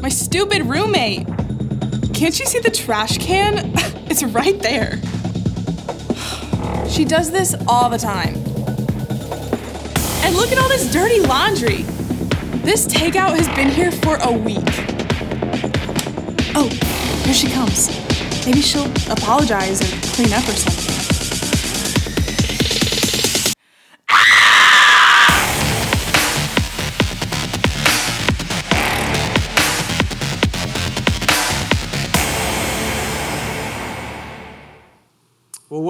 My 0.00 0.08
stupid 0.08 0.62
roommate! 0.62 1.26
Can't 2.14 2.38
you 2.38 2.46
see 2.46 2.58
the 2.58 2.70
trash 2.70 3.18
can? 3.18 3.72
it's 4.08 4.22
right 4.22 4.58
there. 4.60 4.98
She 6.88 7.04
does 7.04 7.30
this 7.30 7.54
all 7.68 7.90
the 7.90 7.98
time. 7.98 8.34
And 10.24 10.34
look 10.36 10.52
at 10.52 10.58
all 10.58 10.68
this 10.70 10.90
dirty 10.90 11.20
laundry. 11.20 11.82
This 12.62 12.86
takeout 12.86 13.36
has 13.36 13.48
been 13.48 13.68
here 13.68 13.92
for 13.92 14.16
a 14.16 14.32
week. 14.32 14.64
Oh, 16.56 16.68
here 17.24 17.34
she 17.34 17.48
comes. 17.50 17.90
Maybe 18.46 18.62
she'll 18.62 18.90
apologize 19.12 19.80
and 19.82 20.02
clean 20.14 20.32
up 20.32 20.48
or 20.48 20.52
something. 20.52 20.79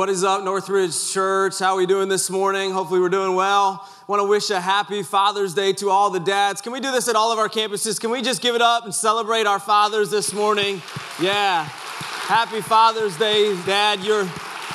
What 0.01 0.09
is 0.09 0.25
up, 0.25 0.43
Northridge 0.43 1.13
Church? 1.13 1.59
How 1.59 1.75
are 1.75 1.77
we 1.77 1.85
doing 1.85 2.09
this 2.09 2.31
morning? 2.31 2.73
Hopefully, 2.73 3.01
we're 3.01 3.11
doing 3.11 3.35
well. 3.35 3.87
Want 4.07 4.21
to 4.21 4.25
wish 4.25 4.49
a 4.49 4.59
happy 4.59 5.03
Father's 5.03 5.53
Day 5.53 5.75
to 5.75 5.91
all 5.91 6.09
the 6.09 6.19
dads. 6.19 6.63
Can 6.63 6.73
we 6.73 6.81
do 6.81 6.91
this 6.91 7.07
at 7.07 7.17
all 7.17 7.31
of 7.33 7.39
our 7.39 7.51
campuses? 7.51 8.01
Can 8.01 8.11
we 8.11 8.23
just 8.23 8.41
give 8.41 8.55
it 8.55 8.63
up 8.63 8.85
and 8.85 8.95
celebrate 8.95 9.47
our 9.47 9.59
fathers 9.59 10.11
this 10.11 10.33
morning? 10.33 10.81
Yeah. 11.21 11.65
Happy 11.65 12.63
Father's 12.63 13.15
Day, 13.19 13.55
Dad. 13.67 14.03
You're 14.03 14.27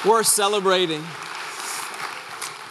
worth 0.05 0.27
celebrating. 0.27 1.03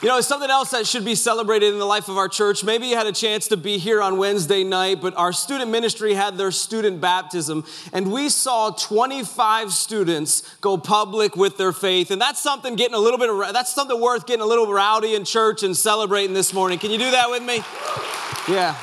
You 0.04 0.10
know, 0.10 0.18
it's 0.18 0.28
something 0.28 0.50
else 0.50 0.72
that 0.72 0.86
should 0.86 1.06
be 1.06 1.14
celebrated 1.14 1.72
in 1.72 1.78
the 1.78 1.86
life 1.86 2.10
of 2.10 2.18
our 2.18 2.28
church. 2.28 2.62
Maybe 2.62 2.88
you 2.88 2.94
had 2.94 3.06
a 3.06 3.12
chance 3.12 3.48
to 3.48 3.56
be 3.56 3.78
here 3.78 4.02
on 4.02 4.18
Wednesday 4.18 4.62
night, 4.62 5.00
but 5.00 5.16
our 5.16 5.32
student 5.32 5.70
ministry 5.70 6.12
had 6.12 6.36
their 6.36 6.50
student 6.50 7.00
baptism, 7.00 7.64
and 7.90 8.12
we 8.12 8.28
saw 8.28 8.68
25 8.68 9.72
students 9.72 10.42
go 10.56 10.76
public 10.76 11.36
with 11.36 11.56
their 11.56 11.72
faith. 11.72 12.10
And 12.10 12.20
that's 12.20 12.38
something 12.38 12.76
getting 12.76 12.94
a 12.94 12.98
little 12.98 13.18
bit 13.18 13.30
that's 13.54 13.74
something 13.74 13.98
worth 13.98 14.26
getting 14.26 14.42
a 14.42 14.46
little 14.46 14.70
rowdy 14.70 15.14
in 15.14 15.24
church 15.24 15.62
and 15.62 15.74
celebrating 15.74 16.34
this 16.34 16.52
morning. 16.52 16.78
Can 16.78 16.90
you 16.90 16.98
do 16.98 17.10
that 17.10 17.30
with 17.30 17.42
me? 17.42 17.62
Yeah. 18.46 18.76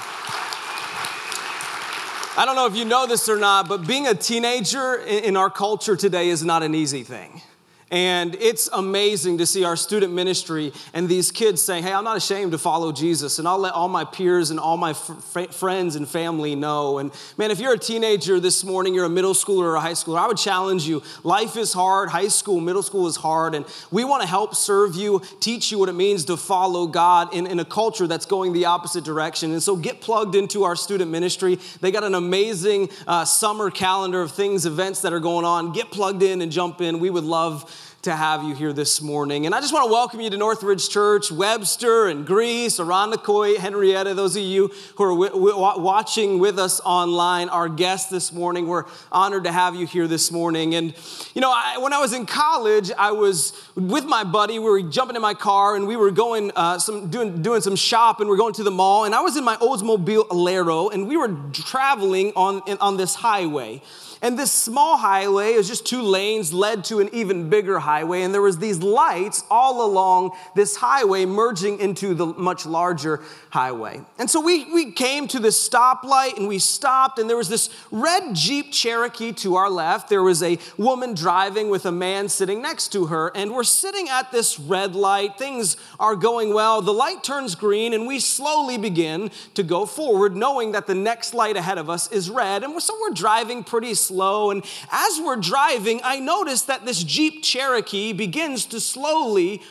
I 2.36 2.46
don't 2.48 2.56
know 2.56 2.66
if 2.66 2.76
you 2.76 2.86
know 2.86 3.06
this 3.06 3.30
or 3.30 3.38
not, 3.38 3.70
but 3.70 3.86
being 3.86 4.08
a 4.08 4.16
teenager 4.16 4.96
in 4.96 5.38
our 5.38 5.52
culture 5.52 5.96
today 5.96 6.30
is 6.30 6.44
not 6.44 6.64
an 6.64 6.74
easy 6.74 7.04
thing. 7.04 7.44
And 7.92 8.36
it's 8.36 8.70
amazing 8.72 9.40
to 9.40 9.46
see 9.46 9.66
our 9.66 9.76
student 9.76 10.14
ministry 10.14 10.72
and 10.94 11.10
these 11.10 11.30
kids 11.30 11.62
saying, 11.62 11.84
Hey, 11.84 11.92
I'm 11.92 12.06
not 12.06 12.16
ashamed 12.16 12.54
to 12.54 12.58
follow 12.58 12.94
Jesus. 12.94 13.38
And 13.38 13.46
I'll 13.46 13.58
let 13.58 13.74
all 13.74 13.90
my 13.90 14.06
peers 14.06 14.50
and 14.50 14.62
all 14.62 14.78
my 14.78 14.94
friends 14.94 15.98
and 15.98 16.08
family 16.08 16.56
know. 16.56 17.00
And 17.00 17.12
man, 17.38 17.52
if 17.52 17.60
you're 17.60 17.74
a 17.74 17.78
teenager 17.78 18.40
this 18.40 18.64
morning, 18.64 18.94
you're 18.94 19.04
a 19.04 19.10
middle 19.10 19.34
schooler 19.34 19.64
or 19.64 19.76
a 19.76 19.82
high 19.82 19.92
schooler, 19.92 20.20
I 20.20 20.28
would 20.28 20.38
challenge 20.38 20.88
you. 20.88 21.04
Life 21.24 21.58
is 21.58 21.74
hard. 21.74 22.08
High 22.08 22.30
school, 22.30 22.62
middle 22.62 22.82
school 22.82 23.08
is 23.08 23.18
hard. 23.18 23.56
And 23.56 23.66
we 23.92 24.06
want 24.06 24.22
to 24.22 24.28
help 24.28 24.56
serve 24.56 24.96
you, 24.96 25.22
teach 25.42 25.70
you 25.70 25.78
what 25.78 25.90
it 25.90 25.96
means 25.96 26.24
to 26.26 26.38
follow 26.38 26.88
God 26.88 27.34
in, 27.34 27.46
in 27.46 27.60
a 27.60 27.66
culture 27.66 28.08
that's 28.08 28.26
going 28.26 28.54
the 28.54 28.66
opposite 28.66 29.04
direction. 29.04 29.52
And 29.52 29.62
so 29.62 29.76
get 29.76 30.00
plugged 30.00 30.36
into 30.36 30.64
our 30.64 30.78
student 30.78 31.12
ministry. 31.12 31.60
They 31.82 31.92
got 31.92 32.06
an 32.06 32.16
amazing 32.16 32.90
uh, 33.06 33.26
summer 33.26 33.70
calendar 33.70 34.22
of 34.22 34.32
things, 34.32 34.66
events 34.66 35.02
that 35.02 35.12
are 35.12 35.20
going 35.20 35.44
on. 35.44 35.74
Get 35.74 35.92
plugged 35.92 36.24
in 36.24 36.42
and 36.42 36.54
jump 36.54 36.80
in. 36.80 37.00
We 37.00 37.10
would 37.10 37.26
love 37.26 37.70
to 38.04 38.16
have 38.16 38.44
you 38.44 38.56
here 38.56 38.74
this 38.74 39.00
morning. 39.00 39.46
And 39.46 39.54
I 39.54 39.62
just 39.62 39.72
want 39.72 39.86
to 39.86 39.92
welcome 39.92 40.22
you 40.22 40.30
to 40.32 40.38
Northridge 40.38 40.90
Church, 40.90 41.32
Webster 41.32 42.08
and 42.08 42.26
Greece, 42.26 42.80
Aranacoy, 42.80 43.58
Henrietta, 43.58 44.16
those 44.16 44.36
of 44.36 44.42
you 44.42 44.72
who 44.96 45.04
are 45.04 45.12
w- 45.12 45.30
w- 45.30 45.82
watching 45.84 46.40
with 46.40 46.58
us 46.58 46.82
online, 46.84 47.50
our 47.50 47.70
guests 47.70 48.10
this 48.10 48.34
morning. 48.34 48.66
We're 48.66 48.86
honored 49.12 49.44
to 49.44 49.52
have 49.52 49.76
you 49.76 49.86
here 49.86 50.08
this 50.08 50.32
morning. 50.32 50.74
And, 50.74 50.96
you 51.36 51.42
know, 51.42 51.52
I, 51.52 51.78
when 51.78 51.94
I 51.94 52.00
was 52.00 52.14
in 52.14 52.26
college, 52.26 52.92
I 52.98 53.12
was 53.12 53.54
with 53.76 54.06
my 54.06 54.24
buddy. 54.24 54.58
We 54.58 54.70
were 54.70 54.82
jumping 54.82 55.16
in 55.16 55.22
my 55.22 55.36
car 55.36 55.76
and 55.76 55.86
we 55.86 55.96
were 55.96 56.10
going, 56.10 56.52
uh, 56.56 56.80
some, 56.80 57.12
doing, 57.12 57.44
doing 57.44 57.62
some 57.62 57.76
shopping. 57.76 58.26
We 58.26 58.32
we're 58.32 58.38
going 58.38 58.54
to 58.54 58.64
the 58.64 58.72
mall. 58.72 59.06
And 59.06 59.14
I 59.14 59.22
was 59.22 59.38
in 59.38 59.44
my 59.44 59.58
Oldsmobile 59.58 60.28
Alero 60.30 60.92
and 60.92 61.08
we 61.08 61.18
were 61.18 61.38
traveling 61.54 62.34
on, 62.36 62.62
on 62.80 62.98
this 62.98 63.14
highway. 63.14 63.84
And 64.24 64.38
this 64.38 64.52
small 64.52 64.98
highway, 64.98 65.54
it 65.54 65.58
was 65.58 65.68
just 65.68 65.84
two 65.84 66.04
lanes, 66.04 66.54
led 66.54 66.84
to 66.86 67.00
an 67.00 67.10
even 67.12 67.50
bigger 67.50 67.80
highway. 67.80 68.22
And 68.22 68.32
there 68.32 68.42
was 68.42 68.60
these 68.60 68.80
lights 68.80 69.44
all 69.50 69.84
along 69.84 70.32
this 70.56 70.76
highway 70.76 71.26
merging 71.26 71.80
into 71.80 72.14
the 72.14 72.28
much 72.28 72.68
larger 72.68 73.22
highway. 73.50 74.02
And 74.20 74.30
so 74.30 74.40
we, 74.40 74.72
we 74.72 74.92
came 74.92 75.28
to 75.30 75.40
this 75.40 75.68
stoplight 75.68 76.38
and 76.38 76.48
we 76.48 76.60
stopped, 76.60 77.18
and 77.18 77.28
there 77.28 77.36
was 77.36 77.50
this 77.50 77.72
red 77.90 78.36
Jeep 78.36 78.72
Cherokee 78.72 79.32
to 79.34 79.56
our 79.56 79.72
left. 79.72 80.08
There 80.08 80.22
was 80.22 80.44
a 80.44 80.60
woman 80.78 81.16
driving 81.16 81.72
with 81.72 81.88
a 81.88 81.92
man 81.92 82.30
sitting 82.30 82.62
next 82.62 82.90
to 82.90 83.08
her. 83.08 83.32
And 83.34 83.52
we're 83.52 83.64
sitting 83.64 84.08
at 84.08 84.32
this 84.32 84.60
red 84.60 84.94
light. 84.94 85.40
Things 85.40 85.78
are 86.00 86.16
going 86.16 86.54
well. 86.54 86.84
The 86.84 86.94
light 86.94 87.24
turns 87.24 87.56
green, 87.56 87.92
and 87.92 88.06
we 88.06 88.20
slowly 88.20 88.78
begin 88.78 89.32
to 89.56 89.64
go 89.64 89.88
forward, 89.88 90.36
knowing 90.36 90.74
that 90.74 90.86
the 90.86 90.94
next 90.94 91.34
light 91.34 91.58
ahead 91.58 91.80
of 91.80 91.90
us 91.90 92.12
is 92.12 92.30
red. 92.30 92.64
And 92.64 92.80
so 92.80 92.96
we're 93.02 93.16
driving 93.16 93.64
pretty 93.64 93.96
slowly 93.96 94.11
slow. 94.12 94.52
And 94.52 94.64
as 94.92 95.22
we're 95.24 95.38
driving, 95.38 96.02
I 96.04 96.20
notice 96.20 96.64
that 96.64 96.86
this 96.86 97.02
Jeep 97.02 97.44
Cherokee 97.44 98.12
begins 98.12 98.66
to 98.68 98.80
slowly 98.82 99.62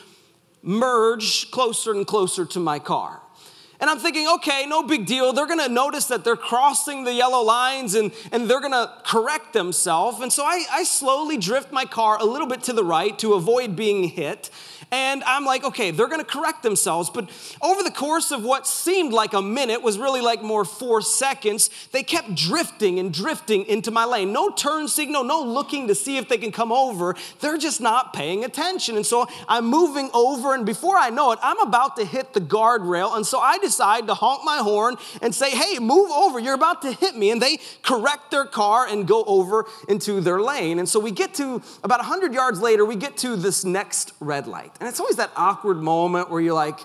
merge 0.63 1.51
closer 1.51 1.91
and 1.91 2.07
closer 2.07 2.45
to 2.45 2.59
my 2.59 2.79
car. 2.79 3.21
And 3.79 3.89
I'm 3.89 3.97
thinking, 3.97 4.27
okay, 4.35 4.65
no 4.67 4.83
big 4.83 5.05
deal. 5.05 5.33
They're 5.33 5.47
gonna 5.47 5.67
notice 5.67 6.05
that 6.05 6.23
they're 6.23 6.35
crossing 6.35 7.03
the 7.03 7.13
yellow 7.13 7.43
lines 7.43 7.95
and, 7.95 8.11
and 8.31 8.49
they're 8.49 8.61
gonna 8.61 8.93
correct 9.05 9.53
themselves. 9.53 10.19
And 10.21 10.31
so 10.31 10.43
I, 10.43 10.65
I 10.71 10.83
slowly 10.83 11.37
drift 11.37 11.71
my 11.71 11.85
car 11.85 12.17
a 12.19 12.25
little 12.25 12.47
bit 12.47 12.63
to 12.63 12.73
the 12.73 12.83
right 12.83 13.17
to 13.19 13.33
avoid 13.33 13.75
being 13.75 14.03
hit. 14.05 14.49
And 14.93 15.23
I'm 15.23 15.45
like, 15.45 15.63
okay, 15.63 15.91
they're 15.91 16.09
gonna 16.09 16.25
correct 16.25 16.63
themselves. 16.63 17.09
But 17.09 17.29
over 17.61 17.81
the 17.81 17.91
course 17.91 18.31
of 18.31 18.43
what 18.43 18.67
seemed 18.67 19.13
like 19.13 19.33
a 19.33 19.41
minute 19.41 19.81
was 19.81 19.97
really 19.97 20.19
like 20.19 20.43
more 20.43 20.65
four 20.65 21.01
seconds, 21.01 21.69
they 21.93 22.03
kept 22.03 22.35
drifting 22.35 22.99
and 22.99 23.13
drifting 23.13 23.65
into 23.67 23.89
my 23.89 24.03
lane. 24.03 24.33
No 24.33 24.49
turn 24.49 24.89
signal, 24.89 25.23
no 25.23 25.41
looking 25.41 25.87
to 25.87 25.95
see 25.95 26.17
if 26.17 26.27
they 26.27 26.37
can 26.37 26.51
come 26.51 26.73
over. 26.73 27.15
They're 27.39 27.57
just 27.57 27.79
not 27.79 28.11
paying 28.11 28.43
attention. 28.43 28.97
And 28.97 29.05
so 29.05 29.27
I'm 29.47 29.65
moving 29.65 30.09
over, 30.13 30.53
and 30.53 30.65
before 30.65 30.97
I 30.97 31.09
know 31.09 31.31
it, 31.31 31.39
I'm 31.41 31.59
about 31.61 31.95
to 31.95 32.05
hit 32.05 32.33
the 32.33 32.41
guardrail. 32.41 33.15
And 33.15 33.25
so 33.25 33.39
I 33.39 33.59
decide 33.59 34.07
to 34.07 34.13
honk 34.13 34.43
my 34.43 34.57
horn 34.57 34.97
and 35.21 35.33
say, 35.33 35.51
hey, 35.51 35.79
move 35.79 36.11
over, 36.11 36.37
you're 36.37 36.53
about 36.53 36.81
to 36.81 36.91
hit 36.91 37.15
me. 37.15 37.31
And 37.31 37.41
they 37.41 37.59
correct 37.81 38.31
their 38.31 38.45
car 38.45 38.87
and 38.87 39.07
go 39.07 39.23
over 39.23 39.65
into 39.87 40.19
their 40.19 40.41
lane. 40.41 40.79
And 40.79 40.89
so 40.89 40.99
we 40.99 41.11
get 41.11 41.33
to 41.35 41.61
about 41.83 41.99
100 41.99 42.33
yards 42.33 42.59
later, 42.59 42.83
we 42.83 42.97
get 42.97 43.15
to 43.17 43.37
this 43.37 43.63
next 43.63 44.11
red 44.19 44.47
light. 44.47 44.80
And 44.81 44.89
it's 44.89 44.99
always 44.99 45.17
that 45.17 45.31
awkward 45.35 45.77
moment 45.77 46.31
where 46.31 46.41
you're 46.41 46.55
like, 46.55 46.79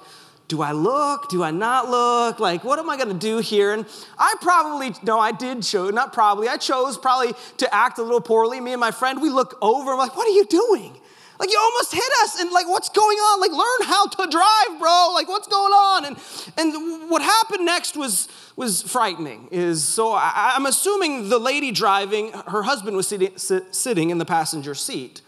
do 0.49 0.61
I 0.61 0.73
look? 0.73 1.31
Do 1.31 1.43
I 1.43 1.51
not 1.51 1.89
look? 1.89 2.39
Like, 2.39 2.63
what 2.63 2.79
am 2.79 2.91
I 2.91 2.99
gonna 2.99 3.15
do 3.15 3.39
here? 3.39 3.73
And 3.73 3.87
I 4.19 4.35
probably, 4.43 4.95
no, 5.03 5.19
I 5.19 5.33
did 5.33 5.63
chose, 5.63 5.95
not 5.95 6.13
probably, 6.13 6.47
I 6.47 6.59
chose 6.59 6.99
probably 6.99 7.33
to 7.57 7.75
act 7.75 7.99
a 7.99 8.03
little 8.03 8.21
poorly. 8.21 8.61
Me 8.61 8.73
and 8.73 8.81
my 8.81 8.91
friend, 8.91 9.23
we 9.23 9.31
look 9.31 9.57
over, 9.63 9.93
I'm 9.93 9.99
like, 9.99 10.15
what 10.15 10.29
are 10.29 10.33
you 10.33 10.45
doing? 10.45 10.95
Like, 11.41 11.51
you 11.51 11.59
almost 11.59 11.93
hit 11.93 12.13
us, 12.23 12.39
and 12.39 12.51
like, 12.53 12.69
what's 12.69 12.91
going 12.91 13.17
on? 13.17 13.41
Like, 13.41 13.51
learn 13.51 13.89
how 13.89 14.07
to 14.07 14.31
drive, 14.31 14.79
bro. 14.79 15.13
Like, 15.15 15.29
what's 15.29 15.49
going 15.49 15.73
on? 15.73 16.05
And, 16.05 16.17
and 16.59 17.11
what 17.11 17.23
happened 17.23 17.65
next 17.65 17.97
was, 17.97 18.29
was 18.57 18.83
frightening. 18.83 19.49
Is 19.51 19.83
so 19.83 20.13
I, 20.13 20.53
I'm 20.55 20.67
assuming 20.67 21.31
the 21.31 21.39
lady 21.39 21.73
driving, 21.73 22.33
her 22.33 22.63
husband 22.63 22.97
was 22.97 23.09
sitting, 23.09 23.37
sit, 23.37 23.75
sitting 23.75 24.11
in 24.11 24.19
the 24.19 24.25
passenger 24.27 24.75
seat. 24.75 25.23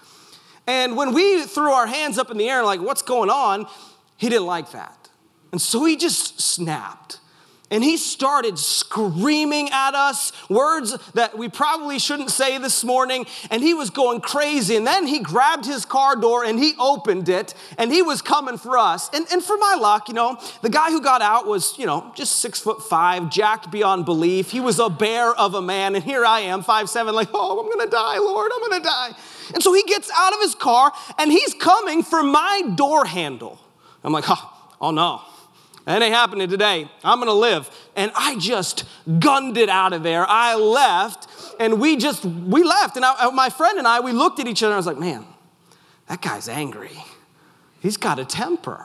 And 0.68 0.96
when 0.98 1.14
we 1.14 1.44
threw 1.44 1.70
our 1.72 1.86
hands 1.86 2.18
up 2.18 2.30
in 2.30 2.36
the 2.36 2.48
air, 2.48 2.62
like, 2.62 2.80
what's 2.80 3.00
going 3.00 3.30
on? 3.30 3.66
He 4.18 4.28
didn't 4.28 4.46
like 4.46 4.72
that. 4.72 5.08
And 5.50 5.60
so 5.60 5.84
he 5.86 5.96
just 5.96 6.40
snapped. 6.40 7.18
And 7.70 7.84
he 7.84 7.96
started 7.96 8.58
screaming 8.58 9.68
at 9.70 9.94
us 9.94 10.32
words 10.48 10.96
that 11.12 11.36
we 11.36 11.48
probably 11.48 11.98
shouldn't 11.98 12.30
say 12.30 12.56
this 12.58 12.82
morning. 12.82 13.26
And 13.50 13.62
he 13.62 13.74
was 13.74 13.90
going 13.90 14.20
crazy. 14.20 14.76
And 14.76 14.86
then 14.86 15.06
he 15.06 15.20
grabbed 15.20 15.66
his 15.66 15.84
car 15.84 16.16
door 16.16 16.44
and 16.44 16.58
he 16.58 16.72
opened 16.78 17.28
it 17.28 17.54
and 17.76 17.92
he 17.92 18.00
was 18.00 18.22
coming 18.22 18.56
for 18.56 18.78
us. 18.78 19.10
And, 19.12 19.26
and 19.32 19.42
for 19.42 19.56
my 19.58 19.74
luck, 19.78 20.08
you 20.08 20.14
know, 20.14 20.38
the 20.62 20.70
guy 20.70 20.90
who 20.90 21.02
got 21.02 21.20
out 21.20 21.46
was, 21.46 21.78
you 21.78 21.84
know, 21.84 22.10
just 22.14 22.40
six 22.40 22.58
foot 22.58 22.82
five, 22.82 23.30
jacked 23.30 23.70
beyond 23.70 24.06
belief. 24.06 24.50
He 24.50 24.60
was 24.60 24.78
a 24.78 24.88
bear 24.88 25.34
of 25.34 25.54
a 25.54 25.62
man. 25.62 25.94
And 25.94 26.04
here 26.04 26.24
I 26.24 26.40
am, 26.40 26.62
five 26.62 26.88
seven, 26.88 27.14
like, 27.14 27.28
oh, 27.34 27.60
I'm 27.60 27.66
going 27.66 27.86
to 27.86 27.90
die, 27.90 28.18
Lord, 28.18 28.50
I'm 28.54 28.70
going 28.70 28.82
to 28.82 28.88
die. 28.88 29.10
And 29.54 29.62
so 29.62 29.72
he 29.72 29.82
gets 29.84 30.10
out 30.16 30.32
of 30.32 30.40
his 30.40 30.54
car 30.54 30.92
and 31.18 31.30
he's 31.30 31.54
coming 31.54 32.02
for 32.02 32.22
my 32.22 32.62
door 32.74 33.04
handle. 33.04 33.58
I'm 34.04 34.12
like, 34.12 34.24
oh, 34.28 34.70
oh 34.80 34.90
no. 34.90 35.22
That 35.88 36.02
ain't 36.02 36.14
happening 36.14 36.50
today. 36.50 36.86
I'm 37.02 37.18
gonna 37.18 37.32
live. 37.32 37.70
And 37.96 38.12
I 38.14 38.36
just 38.36 38.84
gunned 39.18 39.56
it 39.56 39.70
out 39.70 39.94
of 39.94 40.02
there. 40.02 40.26
I 40.28 40.54
left, 40.54 41.26
and 41.58 41.80
we 41.80 41.96
just, 41.96 42.26
we 42.26 42.62
left. 42.62 42.96
And 42.96 43.06
I, 43.06 43.14
uh, 43.14 43.30
my 43.30 43.48
friend 43.48 43.78
and 43.78 43.88
I, 43.88 44.00
we 44.00 44.12
looked 44.12 44.38
at 44.38 44.46
each 44.46 44.62
other, 44.62 44.72
and 44.72 44.74
I 44.74 44.76
was 44.76 44.86
like, 44.86 44.98
man, 44.98 45.24
that 46.08 46.20
guy's 46.20 46.46
angry. 46.46 46.90
He's 47.80 47.96
got 47.96 48.18
a 48.18 48.26
temper. 48.26 48.84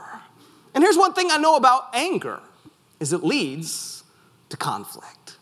And 0.74 0.82
here's 0.82 0.98
one 0.98 1.14
thing 1.14 1.28
I 1.30 1.38
know 1.38 1.58
about 1.58 1.94
anger 1.94 2.40
is 3.02 3.12
it 3.12 3.22
leads 3.22 4.06
to 4.48 4.56
conflict. 4.56 5.36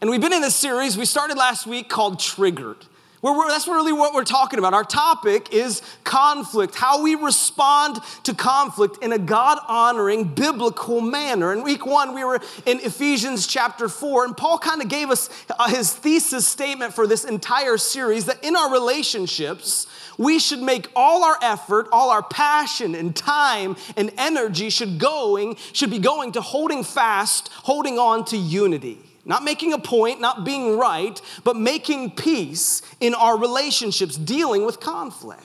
And 0.00 0.10
we've 0.10 0.20
been 0.20 0.32
in 0.32 0.42
this 0.42 0.56
series, 0.56 0.98
we 0.98 1.04
started 1.04 1.36
last 1.36 1.64
week 1.64 1.88
called 1.88 2.18
Triggered. 2.18 2.86
We're, 3.24 3.48
that's 3.48 3.66
really 3.66 3.94
what 3.94 4.12
we're 4.12 4.24
talking 4.24 4.58
about. 4.58 4.74
Our 4.74 4.84
topic 4.84 5.50
is 5.50 5.80
conflict, 6.04 6.74
how 6.74 7.02
we 7.02 7.14
respond 7.14 8.00
to 8.24 8.34
conflict 8.34 9.02
in 9.02 9.12
a 9.12 9.18
God 9.18 9.58
honoring, 9.66 10.24
biblical 10.24 11.00
manner. 11.00 11.50
In 11.50 11.62
week 11.62 11.86
one, 11.86 12.14
we 12.14 12.22
were 12.22 12.38
in 12.66 12.80
Ephesians 12.80 13.46
chapter 13.46 13.88
four, 13.88 14.26
and 14.26 14.36
Paul 14.36 14.58
kind 14.58 14.82
of 14.82 14.88
gave 14.88 15.08
us 15.08 15.30
uh, 15.58 15.70
his 15.70 15.90
thesis 15.90 16.46
statement 16.46 16.92
for 16.92 17.06
this 17.06 17.24
entire 17.24 17.78
series 17.78 18.26
that 18.26 18.44
in 18.44 18.56
our 18.56 18.70
relationships, 18.70 19.86
we 20.18 20.38
should 20.38 20.60
make 20.60 20.90
all 20.94 21.24
our 21.24 21.38
effort, 21.40 21.88
all 21.92 22.10
our 22.10 22.22
passion 22.22 22.94
and 22.94 23.16
time 23.16 23.74
and 23.96 24.12
energy 24.18 24.68
should 24.68 24.98
going, 24.98 25.56
should 25.72 25.90
be 25.90 25.98
going 25.98 26.32
to 26.32 26.42
holding 26.42 26.84
fast, 26.84 27.48
holding 27.54 27.98
on 27.98 28.26
to 28.26 28.36
unity. 28.36 28.98
Not 29.24 29.42
making 29.42 29.72
a 29.72 29.78
point, 29.78 30.20
not 30.20 30.44
being 30.44 30.76
right, 30.76 31.20
but 31.44 31.56
making 31.56 32.12
peace 32.12 32.82
in 33.00 33.14
our 33.14 33.38
relationships, 33.38 34.16
dealing 34.16 34.66
with 34.66 34.80
conflict. 34.80 35.42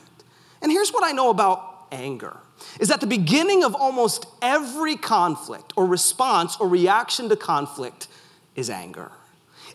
And 0.61 0.71
here's 0.71 0.91
what 0.91 1.03
I 1.03 1.11
know 1.11 1.29
about 1.29 1.87
anger 1.91 2.37
is 2.79 2.91
at 2.91 2.99
the 2.99 3.07
beginning 3.07 3.63
of 3.63 3.73
almost 3.73 4.25
every 4.41 4.95
conflict 4.95 5.73
or 5.75 5.85
response 5.85 6.57
or 6.59 6.67
reaction 6.67 7.29
to 7.29 7.35
conflict 7.35 8.07
is 8.55 8.69
anger. 8.69 9.11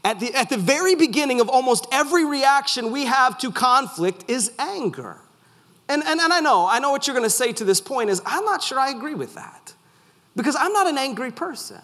At 0.04 0.20
the, 0.20 0.34
at 0.34 0.50
the 0.50 0.58
very 0.58 0.94
beginning 0.94 1.40
of 1.40 1.48
almost 1.48 1.86
every 1.90 2.26
reaction 2.26 2.92
we 2.92 3.06
have 3.06 3.38
to 3.38 3.50
conflict 3.50 4.24
is 4.28 4.52
anger. 4.58 5.16
And, 5.88 6.02
and, 6.04 6.20
and 6.20 6.32
I 6.32 6.40
know, 6.40 6.66
I 6.68 6.78
know 6.78 6.90
what 6.90 7.06
you're 7.06 7.16
gonna 7.16 7.30
say 7.30 7.52
to 7.54 7.64
this 7.64 7.80
point 7.80 8.10
is, 8.10 8.20
I'm 8.26 8.44
not 8.44 8.62
sure 8.62 8.78
I 8.78 8.90
agree 8.90 9.14
with 9.14 9.34
that. 9.34 9.72
Because 10.36 10.56
I'm 10.56 10.72
not 10.72 10.86
an 10.86 10.98
angry 10.98 11.30
person. 11.30 11.80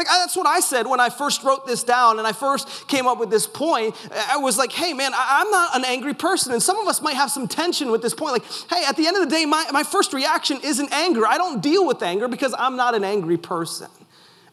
Like, 0.00 0.06
that's 0.06 0.34
what 0.34 0.46
I 0.46 0.60
said 0.60 0.86
when 0.86 0.98
I 0.98 1.10
first 1.10 1.44
wrote 1.44 1.66
this 1.66 1.84
down 1.84 2.16
and 2.18 2.26
I 2.26 2.32
first 2.32 2.88
came 2.88 3.06
up 3.06 3.18
with 3.18 3.28
this 3.28 3.46
point. 3.46 3.94
I 4.30 4.38
was 4.38 4.56
like, 4.56 4.72
hey, 4.72 4.94
man, 4.94 5.12
I'm 5.14 5.50
not 5.50 5.76
an 5.76 5.84
angry 5.84 6.14
person. 6.14 6.54
And 6.54 6.62
some 6.62 6.78
of 6.78 6.88
us 6.88 7.02
might 7.02 7.16
have 7.16 7.30
some 7.30 7.46
tension 7.46 7.90
with 7.90 8.00
this 8.00 8.14
point. 8.14 8.32
Like, 8.32 8.44
hey, 8.70 8.82
at 8.88 8.96
the 8.96 9.06
end 9.06 9.18
of 9.18 9.22
the 9.22 9.28
day, 9.28 9.44
my, 9.44 9.66
my 9.72 9.82
first 9.82 10.14
reaction 10.14 10.58
isn't 10.64 10.90
anger. 10.90 11.26
I 11.26 11.36
don't 11.36 11.62
deal 11.62 11.86
with 11.86 12.02
anger 12.02 12.28
because 12.28 12.54
I'm 12.58 12.76
not 12.76 12.94
an 12.94 13.04
angry 13.04 13.36
person. 13.36 13.88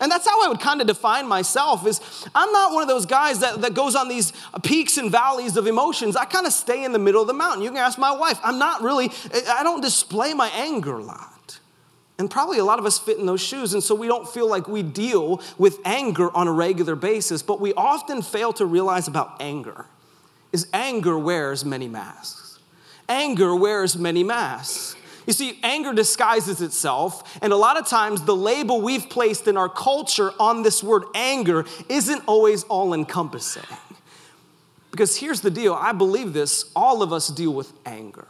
And 0.02 0.12
that's 0.12 0.28
how 0.28 0.46
I 0.46 0.50
would 0.50 0.60
kind 0.60 0.82
of 0.82 0.88
define 0.88 1.30
myself 1.30 1.88
is 1.88 2.02
I'm 2.36 2.52
not 2.52 2.74
one 2.74 2.82
of 2.82 2.90
those 2.90 3.06
guys 3.06 3.40
that, 3.40 3.62
that 3.62 3.74
goes 3.74 3.96
on 3.96 4.10
these 4.10 4.34
peaks 4.64 4.98
and 4.98 5.10
valleys 5.10 5.56
of 5.56 5.66
emotions. 5.66 6.18
I 6.18 6.26
kind 6.26 6.46
of 6.46 6.52
stay 6.52 6.84
in 6.84 6.92
the 6.92 7.00
middle 7.00 7.22
of 7.22 7.28
the 7.28 7.34
mountain. 7.34 7.64
You 7.64 7.70
can 7.70 7.78
ask 7.78 7.98
my 7.98 8.12
wife. 8.12 8.38
I'm 8.44 8.60
not 8.60 8.82
really, 8.82 9.10
I 9.50 9.64
don't 9.64 9.80
display 9.80 10.34
my 10.34 10.50
anger 10.50 10.96
a 10.96 11.04
lot. 11.04 11.37
And 12.20 12.32
probably 12.32 12.58
a 12.58 12.66
lot 12.66 12.80
of 12.80 12.86
us 12.86 12.98
fit 12.98 13.18
in 13.18 13.26
those 13.26 13.42
shoes. 13.42 13.74
And 13.74 13.84
so 13.84 13.94
we 13.94 14.08
don't 14.08 14.28
feel 14.28 14.50
like 14.50 14.68
we 14.68 14.82
deal 14.82 15.42
with 15.58 15.80
anger 15.86 16.36
on 16.36 16.48
a 16.48 16.52
regular 16.52 16.96
basis. 16.96 17.44
But 17.44 17.60
we 17.62 17.74
often 17.76 18.22
fail 18.22 18.54
to 18.54 18.66
realize 18.66 19.08
about 19.08 19.38
anger 19.40 19.86
is 20.52 20.68
anger 20.74 21.20
wears 21.20 21.66
many 21.66 21.88
masks. 21.88 22.60
Anger 23.10 23.56
wears 23.56 23.98
many 23.98 24.24
masks. 24.24 24.96
You 25.28 25.34
see, 25.34 25.60
anger 25.62 25.94
disguises 25.94 26.62
itself, 26.62 27.38
and 27.42 27.52
a 27.52 27.58
lot 27.58 27.78
of 27.78 27.86
times 27.86 28.22
the 28.22 28.36
label 28.36 28.82
we've 28.82 29.10
placed 29.10 29.48
in 29.48 29.58
our 29.58 29.68
culture 29.68 30.32
on 30.40 30.64
this 30.64 30.82
word 30.82 31.04
anger 31.14 31.66
isn't 31.90 32.24
always 32.28 32.64
all 32.64 32.94
encompassing. 32.94 33.66
Because 34.90 35.18
here's 35.18 35.42
the 35.42 35.52
deal 35.52 35.74
I 35.74 35.92
believe 35.92 36.32
this 36.32 36.72
all 36.76 37.04
of 37.04 37.12
us 37.12 37.28
deal 37.28 37.54
with 37.54 37.72
anger, 37.86 38.28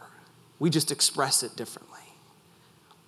we 0.58 0.70
just 0.70 0.90
express 0.90 1.44
it 1.44 1.54
differently. 1.54 1.87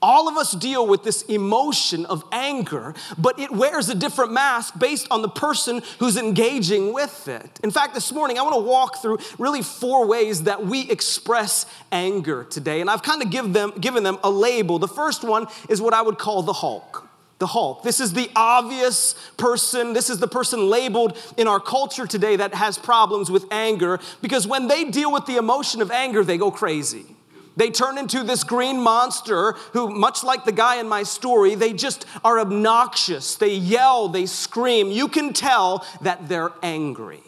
All 0.02 0.28
of 0.28 0.36
us 0.38 0.52
deal 0.52 0.86
with 0.86 1.04
this 1.04 1.22
emotion 1.22 2.06
of 2.06 2.24
anger, 2.32 2.94
but 3.18 3.38
it 3.38 3.50
wears 3.50 3.90
a 3.90 3.94
different 3.94 4.32
mask 4.32 4.78
based 4.78 5.06
on 5.10 5.20
the 5.20 5.28
person 5.28 5.82
who's 5.98 6.16
engaging 6.16 6.94
with 6.94 7.28
it. 7.28 7.60
In 7.62 7.70
fact, 7.70 7.92
this 7.92 8.10
morning 8.10 8.38
I 8.38 8.42
want 8.42 8.54
to 8.54 8.62
walk 8.62 9.02
through 9.02 9.18
really 9.38 9.60
four 9.62 10.06
ways 10.06 10.44
that 10.44 10.64
we 10.64 10.90
express 10.90 11.66
anger 11.92 12.44
today, 12.44 12.80
and 12.80 12.88
I've 12.88 13.02
kind 13.02 13.22
of 13.22 13.30
give 13.30 13.52
them, 13.52 13.72
given 13.78 14.02
them 14.02 14.18
a 14.24 14.30
label. 14.30 14.78
The 14.78 14.88
first 14.88 15.22
one 15.22 15.46
is 15.68 15.82
what 15.82 15.92
I 15.92 16.00
would 16.00 16.16
call 16.18 16.42
the 16.42 16.54
Hulk. 16.54 17.06
The 17.38 17.46
Hulk. 17.46 17.82
This 17.82 18.00
is 18.00 18.14
the 18.14 18.30
obvious 18.36 19.14
person. 19.36 19.92
This 19.92 20.08
is 20.08 20.18
the 20.18 20.28
person 20.28 20.68
labeled 20.68 21.18
in 21.36 21.46
our 21.46 21.60
culture 21.60 22.06
today 22.06 22.36
that 22.36 22.54
has 22.54 22.76
problems 22.78 23.30
with 23.30 23.46
anger 23.50 23.98
because 24.20 24.46
when 24.46 24.68
they 24.68 24.84
deal 24.84 25.12
with 25.12 25.26
the 25.26 25.36
emotion 25.36 25.82
of 25.82 25.90
anger, 25.90 26.22
they 26.22 26.36
go 26.36 26.50
crazy. 26.50 27.16
They 27.56 27.70
turn 27.70 27.98
into 27.98 28.22
this 28.22 28.44
green 28.44 28.80
monster 28.80 29.52
who, 29.72 29.90
much 29.90 30.22
like 30.24 30.44
the 30.44 30.52
guy 30.52 30.76
in 30.76 30.88
my 30.88 31.02
story, 31.02 31.54
they 31.54 31.72
just 31.72 32.06
are 32.24 32.38
obnoxious. 32.38 33.34
They 33.34 33.54
yell, 33.54 34.08
they 34.08 34.26
scream. 34.26 34.90
You 34.90 35.08
can 35.08 35.32
tell 35.32 35.84
that 36.00 36.28
they're 36.28 36.52
angry. 36.62 37.22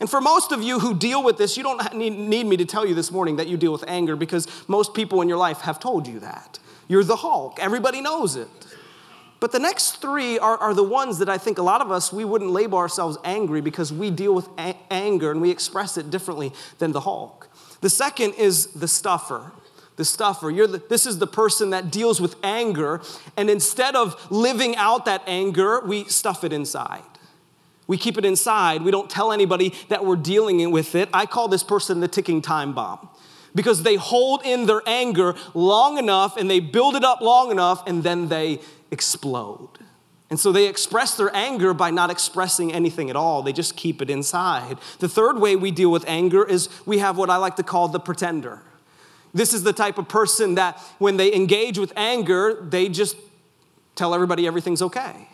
And 0.00 0.08
for 0.08 0.20
most 0.20 0.52
of 0.52 0.62
you 0.62 0.78
who 0.78 0.94
deal 0.94 1.22
with 1.24 1.38
this, 1.38 1.56
you 1.56 1.62
don't 1.62 1.94
need 1.94 2.46
me 2.46 2.56
to 2.56 2.64
tell 2.64 2.86
you 2.86 2.94
this 2.94 3.10
morning 3.10 3.36
that 3.36 3.48
you 3.48 3.56
deal 3.56 3.72
with 3.72 3.84
anger 3.88 4.14
because 4.14 4.46
most 4.68 4.94
people 4.94 5.22
in 5.22 5.28
your 5.28 5.38
life 5.38 5.60
have 5.62 5.80
told 5.80 6.06
you 6.06 6.20
that. 6.20 6.58
You're 6.86 7.04
the 7.04 7.16
Hulk, 7.16 7.58
everybody 7.60 8.00
knows 8.00 8.36
it. 8.36 8.48
But 9.40 9.52
the 9.52 9.58
next 9.60 10.02
three 10.02 10.38
are, 10.38 10.56
are 10.58 10.74
the 10.74 10.82
ones 10.82 11.18
that 11.18 11.28
I 11.28 11.38
think 11.38 11.58
a 11.58 11.62
lot 11.62 11.80
of 11.80 11.92
us, 11.92 12.12
we 12.12 12.24
wouldn't 12.24 12.50
label 12.50 12.78
ourselves 12.78 13.18
angry 13.22 13.60
because 13.60 13.92
we 13.92 14.10
deal 14.10 14.34
with 14.34 14.48
a- 14.58 14.76
anger 14.90 15.30
and 15.30 15.40
we 15.40 15.50
express 15.50 15.96
it 15.96 16.10
differently 16.10 16.52
than 16.78 16.90
the 16.92 17.00
Hulk. 17.00 17.48
The 17.80 17.90
second 17.90 18.34
is 18.34 18.66
the 18.68 18.88
stuffer 18.88 19.52
the 19.98 20.04
stuffer. 20.04 20.50
You're 20.50 20.66
the, 20.66 20.78
this 20.78 21.04
is 21.04 21.18
the 21.18 21.26
person 21.26 21.70
that 21.70 21.90
deals 21.90 22.20
with 22.20 22.36
anger, 22.42 23.02
and 23.36 23.50
instead 23.50 23.94
of 23.94 24.16
living 24.30 24.74
out 24.76 25.04
that 25.04 25.22
anger, 25.26 25.80
we 25.84 26.04
stuff 26.04 26.44
it 26.44 26.52
inside. 26.54 27.02
We 27.86 27.98
keep 27.98 28.16
it 28.16 28.24
inside. 28.24 28.82
We 28.82 28.90
don't 28.90 29.10
tell 29.10 29.32
anybody 29.32 29.74
that 29.88 30.04
we're 30.04 30.16
dealing 30.16 30.70
with 30.70 30.94
it. 30.94 31.08
I 31.12 31.26
call 31.26 31.48
this 31.48 31.62
person 31.62 32.00
the 32.00 32.08
ticking 32.08 32.40
time 32.40 32.74
bomb 32.74 33.08
because 33.54 33.82
they 33.82 33.96
hold 33.96 34.42
in 34.44 34.66
their 34.66 34.82
anger 34.86 35.34
long 35.54 35.98
enough 35.98 36.36
and 36.36 36.50
they 36.50 36.60
build 36.60 36.94
it 36.96 37.04
up 37.04 37.20
long 37.20 37.50
enough 37.50 37.82
and 37.86 38.02
then 38.02 38.28
they 38.28 38.60
explode. 38.90 39.70
And 40.30 40.38
so 40.38 40.52
they 40.52 40.68
express 40.68 41.16
their 41.16 41.34
anger 41.34 41.72
by 41.72 41.90
not 41.90 42.10
expressing 42.10 42.72
anything 42.72 43.08
at 43.08 43.16
all. 43.16 43.42
They 43.42 43.54
just 43.54 43.74
keep 43.74 44.02
it 44.02 44.10
inside. 44.10 44.76
The 44.98 45.08
third 45.08 45.40
way 45.40 45.56
we 45.56 45.70
deal 45.70 45.90
with 45.90 46.04
anger 46.06 46.44
is 46.44 46.68
we 46.84 46.98
have 46.98 47.16
what 47.16 47.30
I 47.30 47.36
like 47.36 47.56
to 47.56 47.62
call 47.62 47.88
the 47.88 47.98
pretender. 47.98 48.60
This 49.34 49.52
is 49.52 49.62
the 49.62 49.72
type 49.72 49.98
of 49.98 50.08
person 50.08 50.54
that 50.56 50.78
when 50.98 51.16
they 51.16 51.34
engage 51.34 51.78
with 51.78 51.92
anger, 51.96 52.54
they 52.62 52.88
just 52.88 53.16
tell 53.94 54.14
everybody 54.14 54.46
everything's 54.46 54.82
okay. 54.82 55.28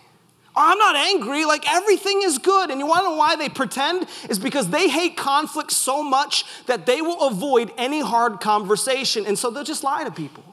Oh, 0.56 0.62
I'm 0.62 0.78
not 0.78 0.94
angry, 0.94 1.44
like 1.44 1.68
everything 1.70 2.22
is 2.22 2.38
good. 2.38 2.70
And 2.70 2.78
you 2.78 2.86
wanna 2.86 3.08
know 3.08 3.16
why 3.16 3.34
they 3.34 3.48
pretend? 3.48 4.06
Is 4.28 4.38
because 4.38 4.70
they 4.70 4.88
hate 4.88 5.16
conflict 5.16 5.72
so 5.72 6.02
much 6.02 6.44
that 6.66 6.86
they 6.86 7.02
will 7.02 7.26
avoid 7.26 7.72
any 7.76 8.00
hard 8.00 8.40
conversation. 8.40 9.26
And 9.26 9.36
so 9.36 9.50
they'll 9.50 9.64
just 9.64 9.82
lie 9.82 10.04
to 10.04 10.12
people. 10.12 10.44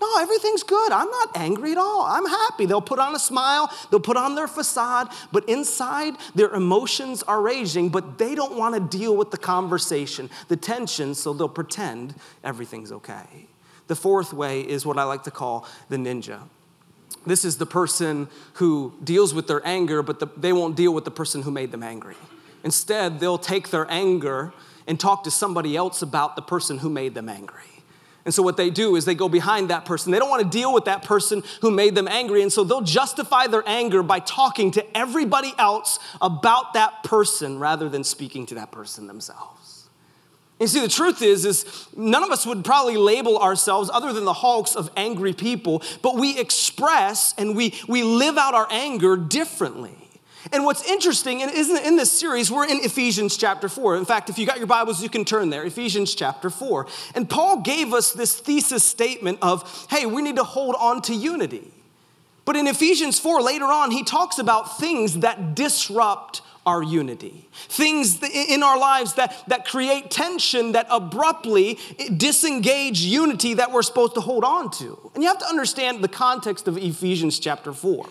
No, 0.00 0.18
everything's 0.18 0.62
good. 0.62 0.92
I'm 0.92 1.10
not 1.10 1.36
angry 1.36 1.72
at 1.72 1.78
all. 1.78 2.02
I'm 2.02 2.26
happy. 2.26 2.64
They'll 2.64 2.80
put 2.80 2.98
on 2.98 3.14
a 3.14 3.18
smile, 3.18 3.70
they'll 3.90 4.00
put 4.00 4.16
on 4.16 4.34
their 4.34 4.48
facade, 4.48 5.08
but 5.30 5.48
inside 5.48 6.14
their 6.34 6.50
emotions 6.50 7.22
are 7.24 7.42
raging, 7.42 7.90
but 7.90 8.16
they 8.16 8.34
don't 8.34 8.56
want 8.56 8.74
to 8.74 8.98
deal 8.98 9.16
with 9.16 9.30
the 9.30 9.36
conversation, 9.36 10.30
the 10.48 10.56
tension, 10.56 11.14
so 11.14 11.32
they'll 11.32 11.48
pretend 11.48 12.14
everything's 12.42 12.92
okay. 12.92 13.46
The 13.88 13.96
fourth 13.96 14.32
way 14.32 14.60
is 14.60 14.86
what 14.86 14.98
I 14.98 15.04
like 15.04 15.24
to 15.24 15.30
call 15.30 15.66
the 15.88 15.96
ninja. 15.96 16.40
This 17.26 17.44
is 17.44 17.58
the 17.58 17.66
person 17.66 18.28
who 18.54 18.94
deals 19.04 19.34
with 19.34 19.48
their 19.48 19.66
anger, 19.66 20.02
but 20.02 20.20
the, 20.20 20.28
they 20.36 20.52
won't 20.52 20.76
deal 20.76 20.94
with 20.94 21.04
the 21.04 21.10
person 21.10 21.42
who 21.42 21.50
made 21.50 21.72
them 21.72 21.82
angry. 21.82 22.16
Instead, 22.64 23.20
they'll 23.20 23.38
take 23.38 23.70
their 23.70 23.90
anger 23.90 24.52
and 24.86 24.98
talk 24.98 25.24
to 25.24 25.30
somebody 25.30 25.76
else 25.76 26.02
about 26.02 26.36
the 26.36 26.42
person 26.42 26.78
who 26.78 26.88
made 26.88 27.14
them 27.14 27.28
angry. 27.28 27.69
And 28.24 28.34
so, 28.34 28.42
what 28.42 28.56
they 28.56 28.70
do 28.70 28.96
is 28.96 29.04
they 29.04 29.14
go 29.14 29.28
behind 29.28 29.70
that 29.70 29.84
person. 29.84 30.12
They 30.12 30.18
don't 30.18 30.28
want 30.28 30.42
to 30.42 30.48
deal 30.48 30.74
with 30.74 30.84
that 30.84 31.04
person 31.04 31.42
who 31.62 31.70
made 31.70 31.94
them 31.94 32.06
angry. 32.06 32.42
And 32.42 32.52
so, 32.52 32.64
they'll 32.64 32.82
justify 32.82 33.46
their 33.46 33.62
anger 33.66 34.02
by 34.02 34.20
talking 34.20 34.70
to 34.72 34.96
everybody 34.96 35.52
else 35.58 35.98
about 36.20 36.74
that 36.74 37.02
person 37.02 37.58
rather 37.58 37.88
than 37.88 38.04
speaking 38.04 38.46
to 38.46 38.56
that 38.56 38.72
person 38.72 39.06
themselves. 39.06 39.88
And 40.60 40.68
see, 40.68 40.80
the 40.80 40.88
truth 40.88 41.22
is, 41.22 41.46
is 41.46 41.88
none 41.96 42.22
of 42.22 42.30
us 42.30 42.44
would 42.44 42.62
probably 42.66 42.98
label 42.98 43.38
ourselves, 43.38 43.88
other 43.90 44.12
than 44.12 44.26
the 44.26 44.34
hulks 44.34 44.76
of 44.76 44.90
angry 44.94 45.32
people, 45.32 45.82
but 46.02 46.16
we 46.16 46.38
express 46.38 47.34
and 47.38 47.56
we, 47.56 47.74
we 47.88 48.02
live 48.02 48.36
out 48.36 48.52
our 48.52 48.68
anger 48.70 49.16
differently. 49.16 49.96
And 50.52 50.64
what's 50.64 50.88
interesting, 50.88 51.42
and 51.42 51.50
isn't 51.50 51.84
in 51.84 51.96
this 51.96 52.10
series, 52.10 52.50
we're 52.50 52.66
in 52.66 52.78
Ephesians 52.78 53.36
chapter 53.36 53.68
4. 53.68 53.96
In 53.96 54.04
fact, 54.04 54.30
if 54.30 54.38
you 54.38 54.46
got 54.46 54.58
your 54.58 54.66
Bibles, 54.66 55.02
you 55.02 55.08
can 55.08 55.24
turn 55.24 55.50
there, 55.50 55.64
Ephesians 55.64 56.14
chapter 56.14 56.50
4. 56.50 56.86
And 57.14 57.28
Paul 57.28 57.60
gave 57.60 57.92
us 57.92 58.12
this 58.12 58.38
thesis 58.38 58.82
statement 58.82 59.38
of, 59.42 59.86
hey, 59.90 60.06
we 60.06 60.22
need 60.22 60.36
to 60.36 60.44
hold 60.44 60.76
on 60.78 61.02
to 61.02 61.14
unity. 61.14 61.70
But 62.44 62.56
in 62.56 62.66
Ephesians 62.66 63.18
4, 63.18 63.42
later 63.42 63.66
on, 63.66 63.90
he 63.90 64.02
talks 64.02 64.38
about 64.38 64.78
things 64.78 65.20
that 65.20 65.54
disrupt 65.54 66.42
our 66.66 66.82
unity. 66.82 67.48
Things 67.52 68.22
in 68.22 68.62
our 68.62 68.78
lives 68.78 69.14
that, 69.14 69.44
that 69.48 69.66
create 69.66 70.10
tension, 70.10 70.72
that 70.72 70.86
abruptly 70.90 71.78
disengage 72.16 73.00
unity 73.00 73.54
that 73.54 73.72
we're 73.72 73.82
supposed 73.82 74.14
to 74.14 74.20
hold 74.20 74.44
on 74.44 74.70
to. 74.72 74.98
And 75.14 75.22
you 75.22 75.28
have 75.28 75.38
to 75.38 75.46
understand 75.46 76.02
the 76.02 76.08
context 76.08 76.66
of 76.68 76.76
Ephesians 76.76 77.38
chapter 77.38 77.72
4. 77.72 78.08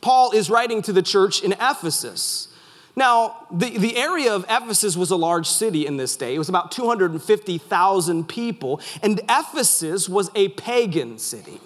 Paul 0.00 0.32
is 0.32 0.48
writing 0.50 0.82
to 0.82 0.92
the 0.92 1.02
church 1.02 1.42
in 1.42 1.52
Ephesus. 1.52 2.48
Now, 2.96 3.46
the, 3.52 3.78
the 3.78 3.96
area 3.96 4.34
of 4.34 4.44
Ephesus 4.48 4.96
was 4.96 5.10
a 5.10 5.16
large 5.16 5.46
city 5.46 5.86
in 5.86 5.96
this 5.96 6.16
day. 6.16 6.34
It 6.34 6.38
was 6.38 6.48
about 6.48 6.72
250,000 6.72 8.28
people, 8.28 8.80
and 9.02 9.20
Ephesus 9.28 10.08
was 10.08 10.30
a 10.34 10.48
pagan 10.50 11.18
city. 11.18 11.60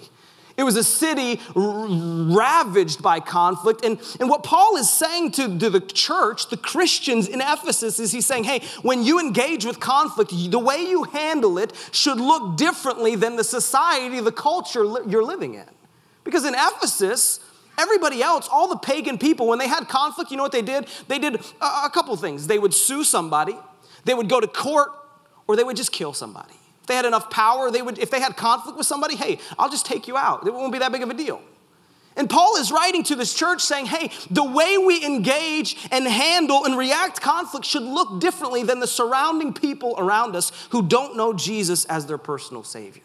It 0.57 0.65
was 0.65 0.77
a 0.77 0.85
city 0.85 1.41
ravaged 1.55 3.03
by 3.03 3.21
conflict. 3.21 3.85
And, 3.85 3.99
and 4.21 4.29
what 4.29 4.43
Paul 4.43 4.77
is 4.77 4.91
saying 4.91 5.33
to, 5.33 5.59
to 5.59 5.71
the 5.71 5.81
church, 5.81 6.51
the 6.51 6.57
Christians 6.57 7.29
in 7.29 7.41
Ephesus, 7.41 7.99
is 7.99 8.13
he's 8.13 8.27
saying, 8.27 8.45
hey, 8.45 8.61
when 8.83 9.03
you 9.03 9.19
engage 9.19 9.65
with 9.65 9.81
conflict, 9.81 10.31
the 10.31 10.59
way 10.59 10.83
you 10.83 11.05
handle 11.05 11.59
it 11.59 11.73
should 11.93 12.19
look 12.19 12.57
differently 12.57 13.17
than 13.17 13.37
the 13.37 13.45
society, 13.45 14.21
the 14.21 14.33
culture 14.33 14.85
you're 15.09 15.25
living 15.25 15.55
in. 15.55 15.69
Because 16.25 16.45
in 16.45 16.55
Ephesus, 16.55 17.41
Everybody 17.79 18.23
else, 18.23 18.49
all 18.51 18.69
the 18.69 18.77
pagan 18.77 19.19
people, 19.19 19.47
when 19.47 19.59
they 19.59 19.69
had 19.69 19.89
conflict, 19.89 20.31
you 20.31 20.37
know 20.37 20.43
what 20.43 20.53
they 20.53 20.63
did? 20.63 20.87
They 21.09 21.19
did 21.19 21.37
a, 21.61 21.65
a 21.85 21.91
couple 21.93 22.15
things. 22.17 22.47
They 22.47 22.59
would 22.59 22.75
sue 22.75 23.05
somebody, 23.05 23.57
they 24.05 24.15
would 24.15 24.29
go 24.29 24.41
to 24.41 24.47
court, 24.47 24.91
or 25.47 25.57
they 25.57 25.65
would 25.65 25.77
just 25.77 25.93
kill 25.93 26.13
somebody. 26.13 26.55
If 26.83 26.87
they 26.87 26.97
had 26.97 27.05
enough 27.05 27.31
power, 27.31 27.71
they 27.71 27.81
would, 27.81 27.99
if 27.99 28.11
they 28.11 28.21
had 28.21 28.37
conflict 28.37 28.77
with 28.77 28.87
somebody, 28.87 29.17
hey, 29.17 29.39
I'll 29.59 29.71
just 29.71 29.87
take 29.87 30.09
you 30.09 30.17
out. 30.17 30.47
It 30.47 30.53
won't 30.53 30.73
be 30.73 30.81
that 30.81 30.93
big 30.93 31.03
of 31.03 31.11
a 31.11 31.15
deal. 31.15 31.41
And 32.17 32.29
Paul 32.29 32.57
is 32.57 32.71
writing 32.71 33.05
to 33.05 33.15
this 33.15 33.33
church 33.33 33.63
saying, 33.63 33.87
hey, 33.87 34.11
the 34.31 34.45
way 34.45 34.77
we 34.77 35.05
engage 35.05 35.77
and 35.91 36.07
handle 36.07 36.65
and 36.65 36.77
react 36.77 37.21
conflict 37.23 37.65
should 37.65 37.85
look 37.85 38.21
differently 38.21 38.63
than 38.63 38.81
the 38.81 38.87
surrounding 38.87 39.55
people 39.55 39.95
around 39.97 40.37
us 40.37 40.53
who 40.71 40.83
don't 40.83 41.17
know 41.17 41.33
Jesus 41.33 41.87
as 41.87 42.07
their 42.07 42.19
personal 42.19 42.65
Savior. 42.65 43.03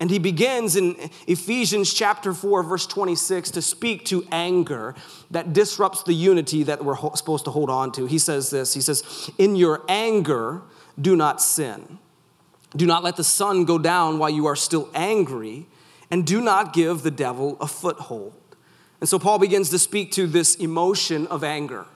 And 0.00 0.10
he 0.10 0.18
begins 0.18 0.76
in 0.76 0.96
Ephesians 1.26 1.92
chapter 1.92 2.32
4, 2.32 2.62
verse 2.62 2.86
26, 2.86 3.50
to 3.50 3.62
speak 3.62 4.06
to 4.06 4.26
anger 4.32 4.94
that 5.30 5.52
disrupts 5.52 6.02
the 6.02 6.14
unity 6.14 6.62
that 6.62 6.82
we're 6.82 6.96
supposed 7.14 7.44
to 7.44 7.50
hold 7.50 7.68
on 7.68 7.92
to. 7.92 8.06
He 8.06 8.18
says 8.18 8.48
this 8.48 8.72
He 8.72 8.80
says, 8.80 9.30
In 9.36 9.56
your 9.56 9.82
anger, 9.88 10.62
do 10.98 11.14
not 11.16 11.42
sin. 11.42 11.98
Do 12.74 12.86
not 12.86 13.04
let 13.04 13.16
the 13.16 13.24
sun 13.24 13.66
go 13.66 13.78
down 13.78 14.18
while 14.18 14.30
you 14.30 14.46
are 14.46 14.56
still 14.56 14.88
angry, 14.94 15.66
and 16.10 16.26
do 16.26 16.40
not 16.40 16.72
give 16.72 17.02
the 17.02 17.10
devil 17.10 17.58
a 17.60 17.66
foothold. 17.66 18.32
And 19.00 19.08
so 19.08 19.18
Paul 19.18 19.38
begins 19.38 19.68
to 19.70 19.78
speak 19.78 20.12
to 20.12 20.26
this 20.26 20.54
emotion 20.54 21.26
of 21.26 21.44
anger 21.44 21.86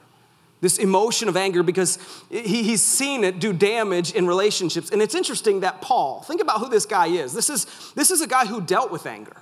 this 0.65 0.79
emotion 0.79 1.29
of 1.29 1.37
anger 1.37 1.63
because 1.63 1.99
he, 2.31 2.63
he's 2.63 2.81
seen 2.81 3.23
it 3.23 3.39
do 3.39 3.53
damage 3.53 4.13
in 4.13 4.27
relationships. 4.27 4.89
And 4.89 5.03
it's 5.03 5.15
interesting 5.15 5.61
that 5.61 5.83
Paul, 5.83 6.23
think 6.23 6.41
about 6.41 6.59
who 6.61 6.71
this 6.71 6.87
guy 6.87 7.09
is. 7.09 7.35
This 7.35 7.51
is, 7.51 7.67
this 7.95 8.11
is 8.11 8.23
a 8.23 8.27
guy 8.27 8.47
who 8.47 8.63
dealt 8.63 8.91
with 8.91 9.05
anger. 9.05 9.37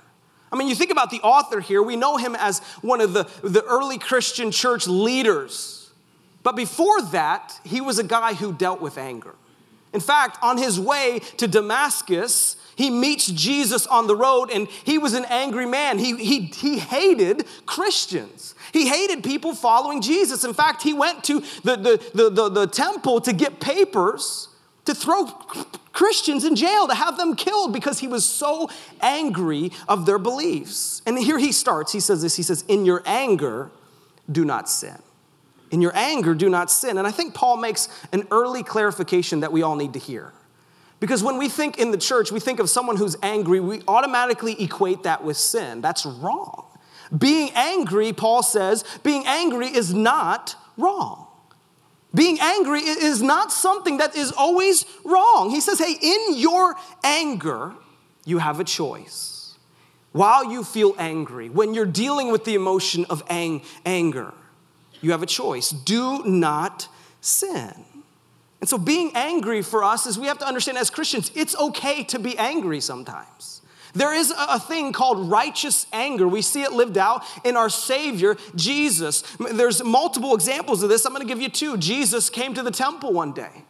I 0.51 0.57
mean, 0.57 0.67
you 0.67 0.75
think 0.75 0.91
about 0.91 1.11
the 1.11 1.21
author 1.21 1.61
here, 1.61 1.81
we 1.81 1.95
know 1.95 2.17
him 2.17 2.35
as 2.35 2.59
one 2.81 2.99
of 2.99 3.13
the, 3.13 3.23
the 3.41 3.63
early 3.63 3.97
Christian 3.97 4.51
church 4.51 4.85
leaders. 4.85 5.93
But 6.43 6.57
before 6.57 7.01
that, 7.13 7.57
he 7.63 7.79
was 7.79 7.99
a 7.99 8.03
guy 8.03 8.33
who 8.33 8.51
dealt 8.51 8.81
with 8.81 8.97
anger. 8.97 9.33
In 9.93 9.99
fact, 9.99 10.37
on 10.41 10.57
his 10.57 10.79
way 10.79 11.19
to 11.37 11.47
Damascus, 11.47 12.55
he 12.75 12.89
meets 12.89 13.27
Jesus 13.27 13.85
on 13.87 14.07
the 14.07 14.15
road 14.15 14.49
and 14.51 14.67
he 14.83 14.97
was 14.97 15.13
an 15.13 15.25
angry 15.29 15.65
man. 15.65 15.99
He, 15.99 16.15
he, 16.17 16.39
he 16.41 16.79
hated 16.79 17.45
Christians. 17.65 18.55
He 18.71 18.87
hated 18.87 19.23
people 19.23 19.53
following 19.53 20.01
Jesus. 20.01 20.43
In 20.43 20.53
fact, 20.53 20.81
he 20.81 20.93
went 20.93 21.23
to 21.25 21.41
the, 21.63 21.75
the, 21.75 22.11
the, 22.13 22.29
the, 22.29 22.49
the 22.49 22.67
temple 22.67 23.21
to 23.21 23.33
get 23.33 23.59
papers 23.59 24.49
to 24.85 24.93
throw 24.93 25.25
Christians 25.93 26.43
in 26.43 26.55
jail, 26.55 26.87
to 26.87 26.95
have 26.95 27.17
them 27.17 27.35
killed 27.35 27.71
because 27.71 27.99
he 27.99 28.07
was 28.07 28.25
so 28.25 28.69
angry 28.99 29.71
of 29.87 30.05
their 30.05 30.17
beliefs. 30.17 31.01
And 31.05 31.17
here 31.17 31.37
he 31.37 31.51
starts. 31.51 31.91
He 31.91 31.99
says 31.99 32.21
this 32.21 32.35
He 32.35 32.43
says, 32.43 32.65
In 32.67 32.85
your 32.85 33.01
anger, 33.05 33.69
do 34.31 34.43
not 34.43 34.69
sin. 34.69 34.97
In 35.73 35.81
your 35.81 35.91
anger, 35.95 36.35
do 36.35 36.49
not 36.49 36.69
sin. 36.69 36.99
And 36.99 37.07
I 37.07 37.09
think 37.09 37.33
Paul 37.33 37.57
makes 37.57 37.89
an 38.11 38.27
early 38.29 38.61
clarification 38.61 39.39
that 39.39 39.51
we 39.51 39.63
all 39.63 39.75
need 39.75 39.93
to 39.93 39.99
hear. 39.99 40.31
Because 40.99 41.23
when 41.23 41.39
we 41.39 41.49
think 41.49 41.79
in 41.79 41.89
the 41.89 41.97
church, 41.97 42.31
we 42.31 42.39
think 42.39 42.59
of 42.59 42.69
someone 42.69 42.95
who's 42.95 43.17
angry, 43.23 43.59
we 43.59 43.81
automatically 43.87 44.61
equate 44.61 45.01
that 45.01 45.23
with 45.23 45.35
sin. 45.35 45.81
That's 45.81 46.05
wrong. 46.05 46.65
Being 47.17 47.49
angry, 47.55 48.13
Paul 48.13 48.43
says, 48.43 48.85
being 49.01 49.23
angry 49.25 49.65
is 49.65 49.95
not 49.95 50.55
wrong. 50.77 51.25
Being 52.13 52.37
angry 52.39 52.81
is 52.81 53.23
not 53.23 53.51
something 53.51 53.97
that 53.97 54.15
is 54.15 54.31
always 54.31 54.85
wrong. 55.03 55.49
He 55.49 55.59
says, 55.59 55.79
hey, 55.79 55.95
in 55.99 56.37
your 56.37 56.75
anger, 57.03 57.73
you 58.25 58.37
have 58.37 58.59
a 58.59 58.63
choice. 58.63 59.57
While 60.11 60.51
you 60.51 60.63
feel 60.63 60.93
angry, 60.99 61.49
when 61.49 61.73
you're 61.73 61.87
dealing 61.87 62.31
with 62.31 62.45
the 62.45 62.53
emotion 62.53 63.05
of 63.09 63.23
ang- 63.27 63.63
anger, 63.87 64.35
you 65.03 65.11
have 65.11 65.21
a 65.21 65.27
choice. 65.27 65.69
Do 65.69 66.23
not 66.25 66.87
sin. 67.21 67.73
And 68.61 68.69
so, 68.69 68.77
being 68.77 69.11
angry 69.13 69.61
for 69.61 69.83
us 69.83 70.05
is 70.05 70.17
we 70.17 70.27
have 70.27 70.39
to 70.39 70.47
understand 70.47 70.77
as 70.77 70.89
Christians, 70.89 71.31
it's 71.35 71.55
okay 71.55 72.03
to 72.05 72.19
be 72.19 72.37
angry 72.37 72.79
sometimes. 72.79 73.61
There 73.93 74.13
is 74.13 74.33
a 74.35 74.59
thing 74.59 74.91
called 74.91 75.29
righteous 75.29 75.85
anger. 75.93 76.27
We 76.27 76.41
see 76.41 76.63
it 76.63 76.71
lived 76.71 76.97
out 76.97 77.23
in 77.43 77.55
our 77.55 77.69
Savior, 77.69 78.37
Jesus. 78.55 79.21
There's 79.37 79.83
multiple 79.83 80.33
examples 80.33 80.81
of 80.81 80.89
this. 80.89 81.05
I'm 81.05 81.13
going 81.13 81.21
to 81.21 81.31
give 81.31 81.41
you 81.41 81.49
two. 81.49 81.77
Jesus 81.77 82.29
came 82.29 82.55
to 82.55 82.63
the 82.63 82.71
temple 82.71 83.13
one 83.13 83.33
day 83.33 83.65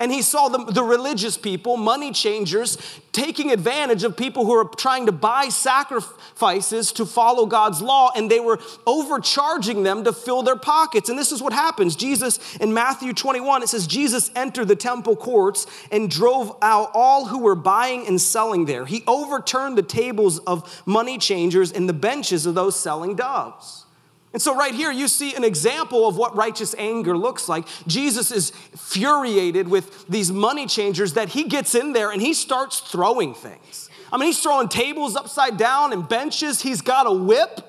and 0.00 0.12
he 0.12 0.22
saw 0.22 0.48
the, 0.48 0.64
the 0.64 0.82
religious 0.82 1.36
people, 1.36 1.76
money 1.76 2.12
changers, 2.12 2.78
taking 3.10 3.50
advantage 3.50 4.04
of 4.04 4.16
people 4.16 4.44
who 4.44 4.52
are 4.52 4.64
trying 4.64 5.06
to 5.06 5.12
buy 5.12 5.48
sacrifices 5.48 6.92
to 6.92 7.04
follow 7.04 7.46
God's 7.46 7.82
law, 7.82 8.12
and 8.14 8.30
they 8.30 8.38
were 8.38 8.60
overcharging 8.86 9.82
them 9.82 10.04
to 10.04 10.12
fill 10.12 10.42
their 10.42 10.56
pockets. 10.56 11.08
And 11.08 11.18
this 11.18 11.32
is 11.32 11.42
what 11.42 11.52
happens. 11.52 11.96
Jesus, 11.96 12.56
in 12.56 12.72
Matthew 12.72 13.12
21, 13.12 13.64
it 13.64 13.68
says, 13.68 13.88
Jesus 13.88 14.30
entered 14.36 14.68
the 14.68 14.76
temple 14.76 15.16
courts 15.16 15.66
and 15.90 16.08
drove 16.08 16.56
out 16.62 16.90
all 16.94 17.26
who 17.26 17.40
were 17.40 17.56
buying 17.56 18.06
and 18.06 18.20
selling 18.20 18.66
there. 18.66 18.86
He 18.86 19.02
overturned 19.08 19.76
the 19.76 19.82
tables 19.82 20.38
of 20.40 20.82
money 20.86 21.18
changers 21.18 21.72
and 21.72 21.88
the 21.88 21.92
benches 21.92 22.46
of 22.46 22.54
those 22.54 22.78
selling 22.78 23.16
doves. 23.16 23.84
And 24.32 24.42
so, 24.42 24.54
right 24.54 24.74
here, 24.74 24.92
you 24.92 25.08
see 25.08 25.34
an 25.34 25.42
example 25.42 26.06
of 26.06 26.16
what 26.16 26.36
righteous 26.36 26.74
anger 26.76 27.16
looks 27.16 27.48
like. 27.48 27.66
Jesus 27.86 28.30
is 28.30 28.50
furiated 28.76 29.68
with 29.68 30.06
these 30.06 30.30
money 30.30 30.66
changers 30.66 31.14
that 31.14 31.30
he 31.30 31.44
gets 31.44 31.74
in 31.74 31.92
there 31.92 32.10
and 32.10 32.20
he 32.20 32.34
starts 32.34 32.80
throwing 32.80 33.32
things. 33.32 33.88
I 34.12 34.18
mean, 34.18 34.26
he's 34.26 34.42
throwing 34.42 34.68
tables 34.68 35.16
upside 35.16 35.56
down 35.56 35.92
and 35.92 36.06
benches, 36.06 36.60
he's 36.60 36.82
got 36.82 37.06
a 37.06 37.12
whip. 37.12 37.64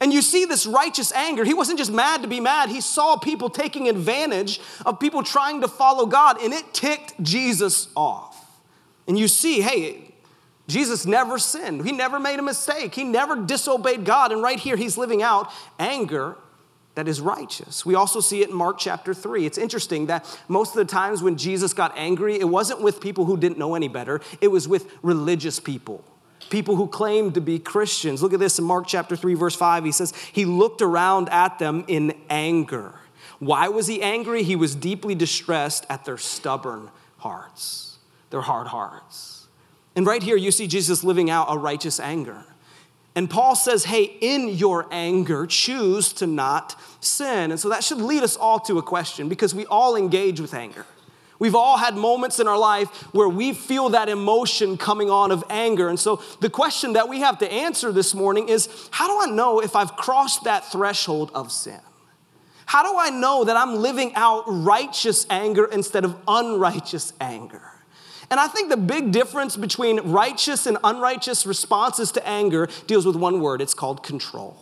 And 0.00 0.12
you 0.12 0.22
see 0.22 0.44
this 0.44 0.66
righteous 0.66 1.12
anger. 1.12 1.44
He 1.44 1.54
wasn't 1.54 1.78
just 1.78 1.92
mad 1.92 2.22
to 2.22 2.28
be 2.28 2.40
mad, 2.40 2.68
he 2.68 2.80
saw 2.80 3.16
people 3.16 3.50
taking 3.50 3.88
advantage 3.88 4.60
of 4.86 5.00
people 5.00 5.22
trying 5.22 5.60
to 5.62 5.68
follow 5.68 6.06
God, 6.06 6.40
and 6.40 6.52
it 6.52 6.72
ticked 6.72 7.20
Jesus 7.22 7.88
off. 7.96 8.60
And 9.06 9.18
you 9.18 9.28
see, 9.28 9.60
hey, 9.60 10.13
Jesus 10.66 11.04
never 11.04 11.38
sinned. 11.38 11.84
He 11.84 11.92
never 11.92 12.18
made 12.18 12.38
a 12.38 12.42
mistake. 12.42 12.94
He 12.94 13.04
never 13.04 13.36
disobeyed 13.36 14.04
God. 14.04 14.32
And 14.32 14.42
right 14.42 14.58
here, 14.58 14.76
he's 14.76 14.96
living 14.96 15.22
out 15.22 15.50
anger 15.78 16.36
that 16.94 17.08
is 17.08 17.20
righteous. 17.20 17.84
We 17.84 17.94
also 17.94 18.20
see 18.20 18.42
it 18.42 18.50
in 18.50 18.54
Mark 18.54 18.78
chapter 18.78 19.12
3. 19.12 19.46
It's 19.46 19.58
interesting 19.58 20.06
that 20.06 20.24
most 20.48 20.70
of 20.70 20.76
the 20.76 20.84
times 20.84 21.22
when 21.22 21.36
Jesus 21.36 21.72
got 21.72 21.92
angry, 21.96 22.38
it 22.38 22.48
wasn't 22.48 22.80
with 22.80 23.00
people 23.00 23.24
who 23.24 23.36
didn't 23.36 23.58
know 23.58 23.74
any 23.74 23.88
better, 23.88 24.20
it 24.40 24.48
was 24.48 24.68
with 24.68 24.90
religious 25.02 25.58
people. 25.58 26.04
People 26.50 26.76
who 26.76 26.86
claimed 26.86 27.34
to 27.34 27.40
be 27.40 27.58
Christians. 27.58 28.22
Look 28.22 28.32
at 28.32 28.40
this 28.40 28.58
in 28.58 28.64
Mark 28.64 28.86
chapter 28.86 29.16
3, 29.16 29.34
verse 29.34 29.56
5. 29.56 29.84
He 29.84 29.92
says, 29.92 30.12
He 30.32 30.44
looked 30.44 30.82
around 30.82 31.30
at 31.30 31.58
them 31.58 31.84
in 31.88 32.14
anger. 32.28 32.94
Why 33.38 33.68
was 33.68 33.86
he 33.86 34.02
angry? 34.02 34.42
He 34.42 34.54
was 34.54 34.74
deeply 34.74 35.14
distressed 35.14 35.86
at 35.88 36.04
their 36.04 36.18
stubborn 36.18 36.90
hearts, 37.18 37.98
their 38.30 38.42
hard 38.42 38.68
hearts. 38.68 39.33
And 39.96 40.06
right 40.06 40.22
here, 40.22 40.36
you 40.36 40.50
see 40.50 40.66
Jesus 40.66 41.04
living 41.04 41.30
out 41.30 41.46
a 41.48 41.58
righteous 41.58 42.00
anger. 42.00 42.44
And 43.16 43.30
Paul 43.30 43.54
says, 43.54 43.84
hey, 43.84 44.04
in 44.20 44.48
your 44.48 44.86
anger, 44.90 45.46
choose 45.46 46.12
to 46.14 46.26
not 46.26 46.74
sin. 47.00 47.52
And 47.52 47.60
so 47.60 47.68
that 47.68 47.84
should 47.84 47.98
lead 47.98 48.24
us 48.24 48.36
all 48.36 48.58
to 48.60 48.78
a 48.78 48.82
question 48.82 49.28
because 49.28 49.54
we 49.54 49.66
all 49.66 49.94
engage 49.94 50.40
with 50.40 50.52
anger. 50.52 50.84
We've 51.38 51.54
all 51.54 51.76
had 51.76 51.96
moments 51.96 52.40
in 52.40 52.48
our 52.48 52.58
life 52.58 52.88
where 53.12 53.28
we 53.28 53.52
feel 53.52 53.90
that 53.90 54.08
emotion 54.08 54.76
coming 54.76 55.10
on 55.10 55.30
of 55.30 55.44
anger. 55.48 55.88
And 55.88 55.98
so 55.98 56.22
the 56.40 56.50
question 56.50 56.94
that 56.94 57.08
we 57.08 57.20
have 57.20 57.38
to 57.38 57.52
answer 57.52 57.92
this 57.92 58.14
morning 58.14 58.48
is 58.48 58.68
how 58.90 59.06
do 59.06 59.30
I 59.30 59.34
know 59.34 59.60
if 59.60 59.76
I've 59.76 59.96
crossed 59.96 60.44
that 60.44 60.64
threshold 60.64 61.30
of 61.34 61.52
sin? 61.52 61.80
How 62.66 62.82
do 62.82 62.98
I 62.98 63.10
know 63.10 63.44
that 63.44 63.56
I'm 63.56 63.76
living 63.76 64.12
out 64.14 64.44
righteous 64.46 65.26
anger 65.28 65.66
instead 65.66 66.04
of 66.04 66.16
unrighteous 66.26 67.12
anger? 67.20 67.62
And 68.30 68.40
I 68.40 68.48
think 68.48 68.70
the 68.70 68.76
big 68.76 69.12
difference 69.12 69.56
between 69.56 70.00
righteous 70.00 70.66
and 70.66 70.78
unrighteous 70.82 71.46
responses 71.46 72.12
to 72.12 72.26
anger 72.26 72.68
deals 72.86 73.06
with 73.06 73.16
one 73.16 73.40
word 73.40 73.60
it's 73.60 73.74
called 73.74 74.02
control. 74.02 74.56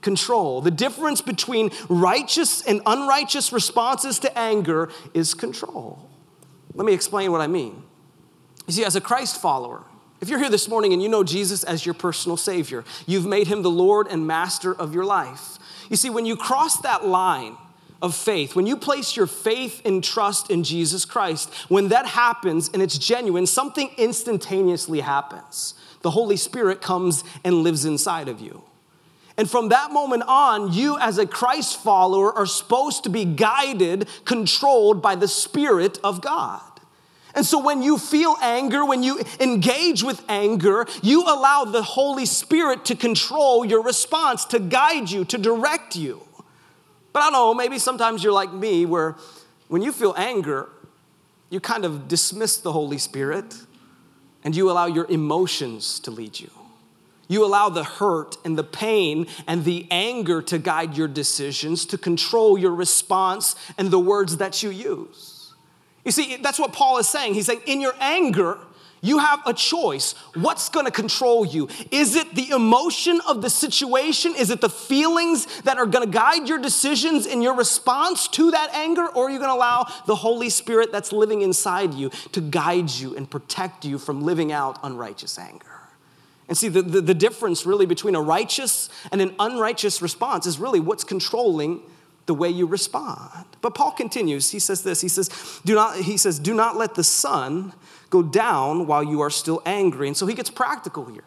Control. 0.00 0.60
The 0.60 0.70
difference 0.70 1.20
between 1.20 1.70
righteous 1.88 2.62
and 2.62 2.82
unrighteous 2.84 3.52
responses 3.52 4.18
to 4.20 4.38
anger 4.38 4.90
is 5.14 5.32
control. 5.34 6.10
Let 6.74 6.84
me 6.84 6.92
explain 6.92 7.32
what 7.32 7.40
I 7.40 7.46
mean. 7.46 7.82
You 8.66 8.72
see, 8.72 8.84
as 8.84 8.96
a 8.96 9.00
Christ 9.00 9.40
follower, 9.40 9.84
if 10.20 10.28
you're 10.28 10.38
here 10.38 10.50
this 10.50 10.68
morning 10.68 10.92
and 10.92 11.02
you 11.02 11.08
know 11.08 11.22
Jesus 11.22 11.64
as 11.64 11.84
your 11.84 11.94
personal 11.94 12.36
Savior, 12.36 12.84
you've 13.06 13.26
made 13.26 13.46
him 13.46 13.62
the 13.62 13.70
Lord 13.70 14.06
and 14.08 14.26
Master 14.26 14.74
of 14.74 14.94
your 14.94 15.04
life. 15.04 15.58
You 15.90 15.96
see, 15.96 16.10
when 16.10 16.24
you 16.24 16.36
cross 16.36 16.78
that 16.78 17.06
line 17.06 17.56
of 18.04 18.14
faith. 18.14 18.54
When 18.54 18.66
you 18.66 18.76
place 18.76 19.16
your 19.16 19.26
faith 19.26 19.80
and 19.86 20.04
trust 20.04 20.50
in 20.50 20.62
Jesus 20.62 21.06
Christ, 21.06 21.52
when 21.70 21.88
that 21.88 22.04
happens 22.04 22.68
and 22.74 22.82
it's 22.82 22.98
genuine, 22.98 23.46
something 23.46 23.90
instantaneously 23.96 25.00
happens. 25.00 25.72
The 26.02 26.10
Holy 26.10 26.36
Spirit 26.36 26.82
comes 26.82 27.24
and 27.44 27.62
lives 27.62 27.86
inside 27.86 28.28
of 28.28 28.42
you. 28.42 28.62
And 29.38 29.50
from 29.50 29.70
that 29.70 29.90
moment 29.90 30.22
on, 30.28 30.70
you 30.74 30.98
as 30.98 31.16
a 31.16 31.26
Christ 31.26 31.82
follower 31.82 32.30
are 32.30 32.44
supposed 32.44 33.04
to 33.04 33.08
be 33.08 33.24
guided, 33.24 34.06
controlled 34.26 35.00
by 35.00 35.14
the 35.14 35.26
Spirit 35.26 35.98
of 36.04 36.20
God. 36.20 36.60
And 37.34 37.46
so 37.46 37.58
when 37.58 37.82
you 37.82 37.96
feel 37.96 38.36
anger, 38.42 38.84
when 38.84 39.02
you 39.02 39.22
engage 39.40 40.02
with 40.02 40.22
anger, 40.28 40.86
you 41.02 41.22
allow 41.22 41.64
the 41.64 41.82
Holy 41.82 42.26
Spirit 42.26 42.84
to 42.84 42.96
control 42.96 43.64
your 43.64 43.82
response, 43.82 44.44
to 44.44 44.60
guide 44.60 45.10
you, 45.10 45.24
to 45.24 45.38
direct 45.38 45.96
you. 45.96 46.20
But 47.14 47.20
I 47.20 47.30
don't 47.30 47.32
know, 47.32 47.54
maybe 47.54 47.78
sometimes 47.78 48.24
you're 48.24 48.32
like 48.32 48.52
me, 48.52 48.84
where 48.84 49.14
when 49.68 49.82
you 49.82 49.92
feel 49.92 50.14
anger, 50.18 50.68
you 51.48 51.60
kind 51.60 51.84
of 51.84 52.08
dismiss 52.08 52.56
the 52.56 52.72
Holy 52.72 52.98
Spirit 52.98 53.54
and 54.42 54.54
you 54.54 54.68
allow 54.68 54.86
your 54.86 55.06
emotions 55.08 56.00
to 56.00 56.10
lead 56.10 56.40
you. 56.40 56.50
You 57.28 57.44
allow 57.44 57.68
the 57.68 57.84
hurt 57.84 58.36
and 58.44 58.58
the 58.58 58.64
pain 58.64 59.28
and 59.46 59.64
the 59.64 59.86
anger 59.92 60.42
to 60.42 60.58
guide 60.58 60.96
your 60.96 61.06
decisions, 61.06 61.86
to 61.86 61.96
control 61.96 62.58
your 62.58 62.74
response 62.74 63.54
and 63.78 63.92
the 63.92 64.00
words 64.00 64.38
that 64.38 64.64
you 64.64 64.70
use. 64.70 65.54
You 66.04 66.10
see, 66.10 66.36
that's 66.36 66.58
what 66.58 66.72
Paul 66.72 66.98
is 66.98 67.08
saying. 67.08 67.34
He's 67.34 67.46
saying, 67.46 67.62
in 67.64 67.80
your 67.80 67.94
anger, 68.00 68.58
you 69.04 69.18
have 69.18 69.40
a 69.44 69.52
choice. 69.52 70.14
What's 70.32 70.70
gonna 70.70 70.90
control 70.90 71.44
you? 71.44 71.68
Is 71.90 72.16
it 72.16 72.34
the 72.34 72.48
emotion 72.50 73.20
of 73.28 73.42
the 73.42 73.50
situation? 73.50 74.34
Is 74.34 74.48
it 74.48 74.62
the 74.62 74.70
feelings 74.70 75.60
that 75.60 75.76
are 75.76 75.84
gonna 75.84 76.06
guide 76.06 76.48
your 76.48 76.58
decisions 76.58 77.26
in 77.26 77.42
your 77.42 77.54
response 77.54 78.28
to 78.28 78.50
that 78.52 78.70
anger? 78.72 79.06
Or 79.06 79.26
are 79.26 79.30
you 79.30 79.38
gonna 79.38 79.52
allow 79.52 79.86
the 80.06 80.16
Holy 80.16 80.48
Spirit 80.48 80.90
that's 80.90 81.12
living 81.12 81.42
inside 81.42 81.92
you 81.92 82.08
to 82.32 82.40
guide 82.40 82.90
you 82.90 83.14
and 83.14 83.30
protect 83.30 83.84
you 83.84 83.98
from 83.98 84.22
living 84.22 84.52
out 84.52 84.78
unrighteous 84.82 85.38
anger? 85.38 85.66
And 86.48 86.56
see, 86.56 86.68
the, 86.68 86.80
the, 86.80 87.00
the, 87.02 87.14
difference 87.14 87.66
really 87.66 87.86
between 87.86 88.14
a 88.14 88.20
righteous 88.22 88.88
and 89.12 89.20
an 89.20 89.34
unrighteous 89.38 90.00
response 90.00 90.46
is 90.46 90.58
really 90.58 90.80
what's 90.80 91.04
controlling 91.04 91.82
the 92.26 92.34
way 92.34 92.48
you 92.48 92.66
respond. 92.66 93.44
But 93.60 93.74
Paul 93.74 93.92
continues, 93.92 94.50
he 94.50 94.58
says 94.58 94.82
this, 94.82 95.00
he 95.00 95.08
says, 95.08 95.60
do 95.64 95.74
not, 95.74 95.96
he 95.96 96.16
says, 96.16 96.38
do 96.38 96.54
not 96.54 96.76
let 96.76 96.94
the 96.94 97.04
sun 97.04 97.72
go 98.14 98.22
down 98.22 98.86
while 98.86 99.02
you 99.02 99.20
are 99.22 99.30
still 99.30 99.60
angry. 99.66 100.06
And 100.06 100.16
so 100.16 100.24
he 100.24 100.34
gets 100.34 100.48
practical 100.48 101.04
here. 101.06 101.24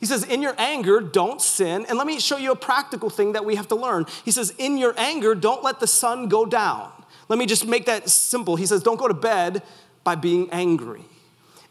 He 0.00 0.04
says, 0.04 0.22
in 0.22 0.42
your 0.42 0.54
anger, 0.58 1.00
don't 1.00 1.40
sin. 1.40 1.86
And 1.88 1.96
let 1.96 2.06
me 2.06 2.20
show 2.20 2.36
you 2.36 2.52
a 2.52 2.56
practical 2.56 3.08
thing 3.08 3.32
that 3.32 3.46
we 3.46 3.54
have 3.54 3.68
to 3.68 3.74
learn. 3.74 4.04
He 4.22 4.30
says, 4.30 4.52
in 4.58 4.76
your 4.76 4.94
anger, 4.98 5.34
don't 5.34 5.64
let 5.64 5.80
the 5.80 5.86
sun 5.86 6.28
go 6.28 6.44
down. 6.44 6.92
Let 7.30 7.38
me 7.38 7.46
just 7.46 7.66
make 7.66 7.86
that 7.86 8.10
simple. 8.10 8.56
He 8.56 8.66
says, 8.66 8.82
don't 8.82 8.98
go 8.98 9.08
to 9.08 9.14
bed 9.14 9.62
by 10.04 10.14
being 10.14 10.50
angry. 10.52 11.00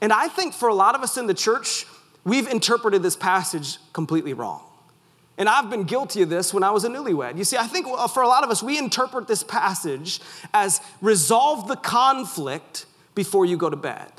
And 0.02 0.12
I 0.12 0.28
think 0.30 0.56
for 0.56 0.68
a 0.68 0.74
lot 0.74 0.96
of 0.96 1.02
us 1.04 1.16
in 1.16 1.28
the 1.28 1.36
church, 1.36 1.86
we've 2.24 2.48
interpreted 2.48 3.04
this 3.04 3.16
passage 3.16 3.78
completely 3.94 4.34
wrong. 4.34 4.64
And 5.38 5.48
I've 5.48 5.70
been 5.70 5.84
guilty 5.84 6.24
of 6.24 6.30
this 6.30 6.52
when 6.54 6.64
I 6.64 6.72
was 6.72 6.84
a 6.86 6.90
newlywed. 6.90 7.38
You 7.38 7.44
see, 7.44 7.58
I 7.58 7.68
think 7.68 7.86
uh, 7.88 8.08
for 8.08 8.24
a 8.24 8.28
lot 8.28 8.44
of 8.44 8.50
us, 8.50 8.64
we 8.64 8.80
interpret 8.80 9.28
this 9.28 9.44
passage 9.44 10.20
as 10.54 10.82
resolve 11.02 11.68
the 11.68 11.76
conflict 11.76 12.88
before 13.14 13.46
you 13.46 13.58
go 13.58 13.70
to 13.70 13.76
bed. 13.78 14.15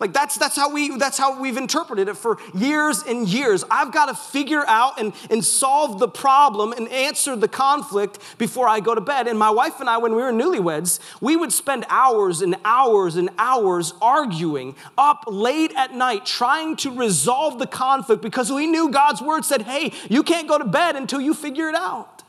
Like 0.00 0.12
that's 0.12 0.38
that's 0.38 0.54
how 0.54 0.70
we 0.70 0.96
that's 0.96 1.18
how 1.18 1.40
we've 1.40 1.56
interpreted 1.56 2.08
it 2.08 2.16
for 2.16 2.38
years 2.54 3.02
and 3.02 3.28
years. 3.28 3.64
I've 3.68 3.92
got 3.92 4.06
to 4.06 4.14
figure 4.14 4.64
out 4.68 5.00
and, 5.00 5.12
and 5.28 5.44
solve 5.44 5.98
the 5.98 6.06
problem 6.06 6.72
and 6.72 6.88
answer 6.88 7.34
the 7.34 7.48
conflict 7.48 8.20
before 8.38 8.68
I 8.68 8.78
go 8.78 8.94
to 8.94 9.00
bed. 9.00 9.26
And 9.26 9.36
my 9.36 9.50
wife 9.50 9.80
and 9.80 9.88
I, 9.88 9.98
when 9.98 10.14
we 10.14 10.22
were 10.22 10.32
newlyweds, 10.32 11.00
we 11.20 11.34
would 11.34 11.52
spend 11.52 11.84
hours 11.88 12.42
and 12.42 12.54
hours 12.64 13.16
and 13.16 13.28
hours 13.38 13.92
arguing 14.00 14.76
up 14.96 15.24
late 15.26 15.72
at 15.74 15.92
night, 15.92 16.24
trying 16.24 16.76
to 16.76 16.90
resolve 16.92 17.58
the 17.58 17.66
conflict 17.66 18.22
because 18.22 18.52
we 18.52 18.68
knew 18.68 18.90
God's 18.90 19.20
word 19.20 19.44
said, 19.44 19.62
hey, 19.62 19.92
you 20.08 20.22
can't 20.22 20.46
go 20.46 20.58
to 20.58 20.64
bed 20.64 20.94
until 20.94 21.20
you 21.20 21.34
figure 21.34 21.68
it 21.68 21.74
out. 21.74 22.22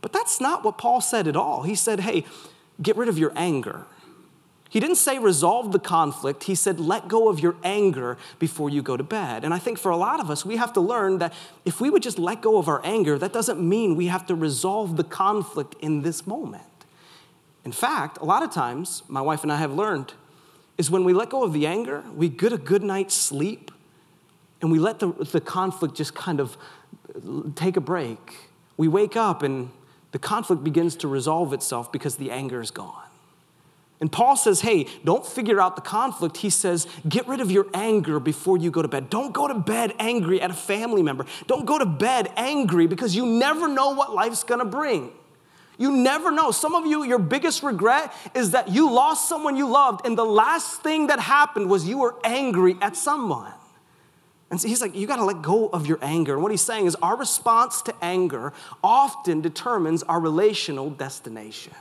But 0.00 0.12
that's 0.12 0.40
not 0.40 0.64
what 0.64 0.76
Paul 0.76 1.00
said 1.00 1.28
at 1.28 1.36
all. 1.36 1.62
He 1.62 1.76
said, 1.76 2.00
hey, 2.00 2.24
get 2.82 2.96
rid 2.96 3.08
of 3.08 3.16
your 3.16 3.32
anger. 3.36 3.86
He 4.72 4.80
didn't 4.80 4.96
say 4.96 5.18
resolve 5.18 5.70
the 5.70 5.78
conflict. 5.78 6.44
He 6.44 6.54
said 6.54 6.80
let 6.80 7.06
go 7.06 7.28
of 7.28 7.38
your 7.40 7.56
anger 7.62 8.16
before 8.38 8.70
you 8.70 8.80
go 8.80 8.96
to 8.96 9.02
bed. 9.02 9.44
And 9.44 9.52
I 9.52 9.58
think 9.58 9.78
for 9.78 9.90
a 9.90 9.98
lot 9.98 10.18
of 10.18 10.30
us, 10.30 10.46
we 10.46 10.56
have 10.56 10.72
to 10.72 10.80
learn 10.80 11.18
that 11.18 11.34
if 11.66 11.78
we 11.78 11.90
would 11.90 12.02
just 12.02 12.18
let 12.18 12.40
go 12.40 12.56
of 12.56 12.68
our 12.68 12.80
anger, 12.82 13.18
that 13.18 13.34
doesn't 13.34 13.60
mean 13.60 13.96
we 13.96 14.06
have 14.06 14.24
to 14.28 14.34
resolve 14.34 14.96
the 14.96 15.04
conflict 15.04 15.74
in 15.82 16.00
this 16.00 16.26
moment. 16.26 16.62
In 17.66 17.72
fact, 17.72 18.16
a 18.22 18.24
lot 18.24 18.42
of 18.42 18.50
times, 18.50 19.02
my 19.08 19.20
wife 19.20 19.42
and 19.42 19.52
I 19.52 19.56
have 19.56 19.74
learned, 19.74 20.14
is 20.78 20.90
when 20.90 21.04
we 21.04 21.12
let 21.12 21.28
go 21.28 21.44
of 21.44 21.52
the 21.52 21.66
anger, 21.66 22.02
we 22.14 22.30
get 22.30 22.54
a 22.54 22.56
good 22.56 22.82
night's 22.82 23.14
sleep, 23.14 23.70
and 24.62 24.72
we 24.72 24.78
let 24.78 25.00
the, 25.00 25.08
the 25.08 25.42
conflict 25.42 25.96
just 25.96 26.14
kind 26.14 26.40
of 26.40 26.56
uh, 27.14 27.42
take 27.54 27.76
a 27.76 27.82
break. 27.82 28.48
We 28.78 28.88
wake 28.88 29.16
up 29.16 29.42
and 29.42 29.68
the 30.12 30.18
conflict 30.18 30.64
begins 30.64 30.96
to 30.96 31.08
resolve 31.08 31.52
itself 31.52 31.92
because 31.92 32.16
the 32.16 32.30
anger 32.30 32.62
is 32.62 32.70
gone. 32.70 33.01
And 34.02 34.10
Paul 34.10 34.34
says, 34.34 34.62
hey, 34.62 34.88
don't 35.04 35.24
figure 35.24 35.60
out 35.60 35.76
the 35.76 35.80
conflict. 35.80 36.38
He 36.38 36.50
says, 36.50 36.88
get 37.08 37.28
rid 37.28 37.40
of 37.40 37.52
your 37.52 37.68
anger 37.72 38.18
before 38.18 38.58
you 38.58 38.68
go 38.68 38.82
to 38.82 38.88
bed. 38.88 39.08
Don't 39.08 39.32
go 39.32 39.46
to 39.46 39.54
bed 39.54 39.94
angry 40.00 40.40
at 40.40 40.50
a 40.50 40.54
family 40.54 41.04
member. 41.04 41.24
Don't 41.46 41.66
go 41.66 41.78
to 41.78 41.86
bed 41.86 42.32
angry 42.36 42.88
because 42.88 43.14
you 43.14 43.24
never 43.24 43.68
know 43.68 43.90
what 43.94 44.12
life's 44.12 44.42
gonna 44.42 44.64
bring. 44.64 45.12
You 45.78 45.92
never 45.92 46.32
know. 46.32 46.50
Some 46.50 46.74
of 46.74 46.84
you, 46.84 47.04
your 47.04 47.20
biggest 47.20 47.62
regret 47.62 48.12
is 48.34 48.50
that 48.50 48.70
you 48.70 48.90
lost 48.90 49.28
someone 49.28 49.56
you 49.56 49.68
loved, 49.68 50.04
and 50.04 50.18
the 50.18 50.24
last 50.24 50.82
thing 50.82 51.06
that 51.06 51.20
happened 51.20 51.70
was 51.70 51.86
you 51.86 51.98
were 51.98 52.16
angry 52.24 52.76
at 52.82 52.96
someone. 52.96 53.52
And 54.50 54.60
so 54.60 54.66
he's 54.66 54.80
like, 54.80 54.96
you 54.96 55.06
gotta 55.06 55.24
let 55.24 55.42
go 55.42 55.68
of 55.68 55.86
your 55.86 56.00
anger. 56.02 56.32
And 56.32 56.42
what 56.42 56.50
he's 56.50 56.60
saying 56.60 56.86
is, 56.86 56.96
our 56.96 57.16
response 57.16 57.82
to 57.82 57.94
anger 58.02 58.52
often 58.82 59.42
determines 59.42 60.02
our 60.02 60.18
relational 60.18 60.90
destination. 60.90 61.72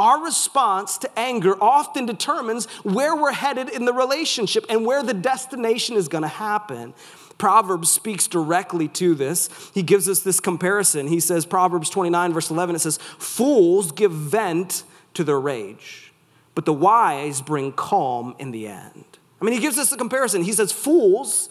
Our 0.00 0.24
response 0.24 0.96
to 0.96 1.18
anger 1.18 1.62
often 1.62 2.06
determines 2.06 2.64
where 2.84 3.14
we're 3.14 3.34
headed 3.34 3.68
in 3.68 3.84
the 3.84 3.92
relationship 3.92 4.64
and 4.70 4.86
where 4.86 5.02
the 5.02 5.12
destination 5.12 5.94
is 5.94 6.08
going 6.08 6.22
to 6.22 6.28
happen. 6.28 6.94
Proverbs 7.36 7.90
speaks 7.90 8.26
directly 8.26 8.88
to 8.88 9.14
this. 9.14 9.50
He 9.74 9.82
gives 9.82 10.08
us 10.08 10.20
this 10.20 10.40
comparison. 10.40 11.06
He 11.06 11.20
says, 11.20 11.44
Proverbs 11.44 11.90
29, 11.90 12.32
verse 12.32 12.50
11, 12.50 12.76
it 12.76 12.78
says, 12.78 12.96
Fools 13.18 13.92
give 13.92 14.10
vent 14.10 14.84
to 15.12 15.22
their 15.22 15.38
rage, 15.38 16.14
but 16.54 16.64
the 16.64 16.72
wise 16.72 17.42
bring 17.42 17.70
calm 17.70 18.34
in 18.38 18.52
the 18.52 18.68
end. 18.68 19.04
I 19.38 19.44
mean, 19.44 19.52
he 19.52 19.60
gives 19.60 19.76
us 19.76 19.92
a 19.92 19.98
comparison. 19.98 20.44
He 20.44 20.52
says, 20.52 20.72
Fools, 20.72 21.50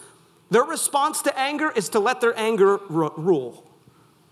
their 0.50 0.64
response 0.64 1.22
to 1.22 1.40
anger 1.40 1.72
is 1.76 1.88
to 1.90 2.00
let 2.00 2.20
their 2.20 2.36
anger 2.36 2.78
rule. 2.90 3.69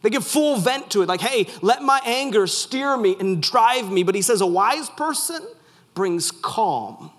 They 0.01 0.09
give 0.09 0.25
full 0.25 0.57
vent 0.57 0.91
to 0.91 1.01
it, 1.01 1.07
like, 1.07 1.21
hey, 1.21 1.47
let 1.61 1.81
my 1.81 1.99
anger 2.05 2.47
steer 2.47 2.95
me 2.95 3.15
and 3.19 3.41
drive 3.41 3.91
me. 3.91 4.03
But 4.03 4.15
he 4.15 4.21
says 4.21 4.41
a 4.41 4.45
wise 4.45 4.89
person 4.89 5.41
brings 5.93 6.31
calm 6.31 7.11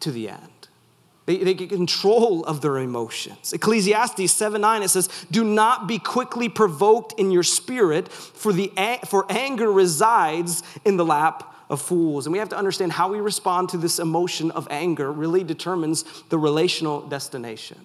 to 0.00 0.10
the 0.10 0.28
end. 0.28 0.48
They, 1.26 1.38
they 1.38 1.54
get 1.54 1.70
control 1.70 2.44
of 2.44 2.60
their 2.60 2.78
emotions. 2.78 3.52
Ecclesiastes 3.52 4.32
7 4.32 4.60
9, 4.60 4.82
it 4.82 4.88
says, 4.88 5.08
Do 5.30 5.44
not 5.44 5.86
be 5.86 5.98
quickly 5.98 6.48
provoked 6.48 7.18
in 7.18 7.30
your 7.30 7.44
spirit, 7.44 8.10
for, 8.10 8.52
the, 8.52 8.72
for 9.06 9.24
anger 9.30 9.70
resides 9.70 10.64
in 10.84 10.96
the 10.96 11.04
lap 11.04 11.54
of 11.70 11.80
fools. 11.80 12.26
And 12.26 12.32
we 12.32 12.38
have 12.40 12.48
to 12.48 12.56
understand 12.56 12.92
how 12.92 13.10
we 13.10 13.20
respond 13.20 13.68
to 13.70 13.78
this 13.78 14.00
emotion 14.00 14.50
of 14.50 14.66
anger 14.68 15.12
really 15.12 15.44
determines 15.44 16.04
the 16.28 16.38
relational 16.38 17.02
destination. 17.02 17.78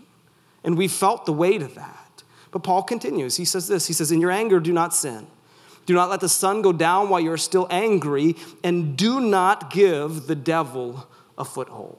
And 0.63 0.75
we 0.75 0.87
felt 0.87 1.25
the 1.25 1.33
weight 1.33 1.61
of 1.61 1.75
that. 1.75 2.06
But 2.51 2.63
Paul 2.63 2.83
continues. 2.83 3.35
He 3.35 3.45
says 3.45 3.67
this 3.67 3.87
He 3.87 3.93
says, 3.93 4.11
In 4.11 4.21
your 4.21 4.31
anger, 4.31 4.59
do 4.59 4.73
not 4.73 4.93
sin. 4.93 5.27
Do 5.85 5.93
not 5.93 6.09
let 6.09 6.19
the 6.19 6.29
sun 6.29 6.61
go 6.61 6.73
down 6.73 7.09
while 7.09 7.21
you're 7.21 7.37
still 7.37 7.65
angry, 7.69 8.35
and 8.63 8.97
do 8.97 9.21
not 9.21 9.71
give 9.71 10.27
the 10.27 10.35
devil 10.35 11.07
a 11.37 11.45
foothold. 11.45 11.97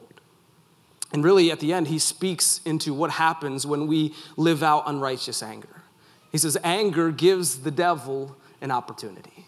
And 1.11 1.25
really, 1.25 1.51
at 1.51 1.61
the 1.61 1.73
end, 1.73 1.89
he 1.89 1.99
speaks 1.99 2.61
into 2.67 2.93
what 2.93 3.11
happens 3.13 3.67
when 3.67 3.87
we 3.87 4.15
live 4.37 4.63
out 4.63 4.83
unrighteous 4.87 5.43
anger. 5.43 5.83
He 6.31 6.39
says, 6.39 6.59
Anger 6.63 7.11
gives 7.11 7.61
the 7.61 7.71
devil 7.71 8.37
an 8.61 8.71
opportunity. 8.71 9.47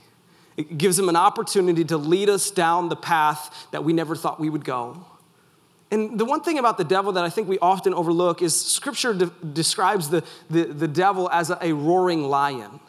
It 0.57 0.79
gives 0.79 0.99
him 0.99 1.09
an 1.09 1.17
opportunity 1.17 1.85
to 1.85 1.97
lead 1.97 2.29
us 2.29 2.51
down 2.51 2.89
the 2.89 2.97
path 2.97 3.69
that 3.73 3.85
we 3.85 3.93
never 3.93 4.17
thought 4.17 4.41
we 4.41 4.49
would 4.49 4.65
go. 4.65 5.05
And 5.91 6.19
the 6.19 6.25
one 6.25 6.43
thing 6.43 6.59
about 6.59 6.79
the 6.79 6.85
devil 6.85 7.13
that 7.13 7.25
I 7.25 7.31
think 7.31 7.49
we 7.49 7.59
often 7.59 7.95
overlook 7.95 8.43
is 8.43 8.59
scripture 8.59 9.13
de- 9.13 9.33
describes 9.53 10.09
the, 10.09 10.23
the, 10.49 10.65
the 10.65 10.89
devil 10.89 11.29
as 11.31 11.51
a, 11.51 11.59
a 11.61 11.73
roaring 11.73 12.23
lion, 12.23 12.81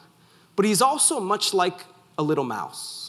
but 0.56 0.66
he's 0.66 0.82
also 0.82 1.20
much 1.20 1.54
like 1.54 1.80
a 2.18 2.24
little 2.24 2.44
mouse. 2.44 3.02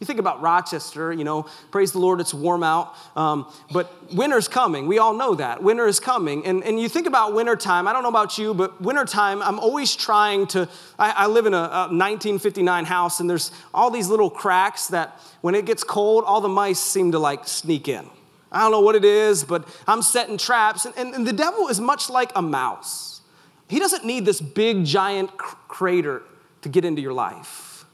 You 0.00 0.06
think 0.06 0.20
about 0.20 0.40
Rochester, 0.40 1.12
you 1.12 1.24
know, 1.24 1.46
praise 1.72 1.90
the 1.90 1.98
Lord, 1.98 2.20
it's 2.20 2.32
warm 2.32 2.62
out. 2.62 2.94
Um, 3.16 3.52
but 3.72 3.92
winter's 4.14 4.46
coming. 4.46 4.86
We 4.86 4.98
all 4.98 5.12
know 5.12 5.34
that. 5.34 5.60
Winter 5.60 5.88
is 5.88 5.98
coming. 5.98 6.46
And, 6.46 6.62
and 6.62 6.78
you 6.78 6.88
think 6.88 7.08
about 7.08 7.34
wintertime, 7.34 7.88
I 7.88 7.92
don't 7.92 8.04
know 8.04 8.08
about 8.08 8.38
you, 8.38 8.54
but 8.54 8.80
wintertime, 8.80 9.42
I'm 9.42 9.58
always 9.58 9.96
trying 9.96 10.46
to. 10.48 10.68
I, 11.00 11.10
I 11.10 11.26
live 11.26 11.46
in 11.46 11.54
a, 11.54 11.56
a 11.56 11.88
1959 11.90 12.84
house, 12.84 13.18
and 13.18 13.28
there's 13.28 13.50
all 13.74 13.90
these 13.90 14.08
little 14.08 14.30
cracks 14.30 14.86
that 14.88 15.20
when 15.40 15.56
it 15.56 15.64
gets 15.64 15.82
cold, 15.82 16.22
all 16.24 16.40
the 16.40 16.48
mice 16.48 16.78
seem 16.78 17.10
to 17.12 17.18
like 17.18 17.48
sneak 17.48 17.88
in. 17.88 18.08
I 18.50 18.60
don't 18.60 18.72
know 18.72 18.80
what 18.80 18.94
it 18.94 19.04
is, 19.04 19.44
but 19.44 19.68
I'm 19.86 20.02
setting 20.02 20.38
traps. 20.38 20.84
And, 20.84 20.96
and, 20.96 21.14
and 21.14 21.26
the 21.26 21.32
devil 21.32 21.68
is 21.68 21.80
much 21.80 22.08
like 22.08 22.32
a 22.34 22.42
mouse. 22.42 23.20
He 23.68 23.78
doesn't 23.78 24.04
need 24.04 24.24
this 24.24 24.40
big, 24.40 24.84
giant 24.84 25.36
cr- 25.36 25.56
crater 25.68 26.22
to 26.62 26.68
get 26.68 26.84
into 26.84 27.02
your 27.02 27.12
life. 27.12 27.84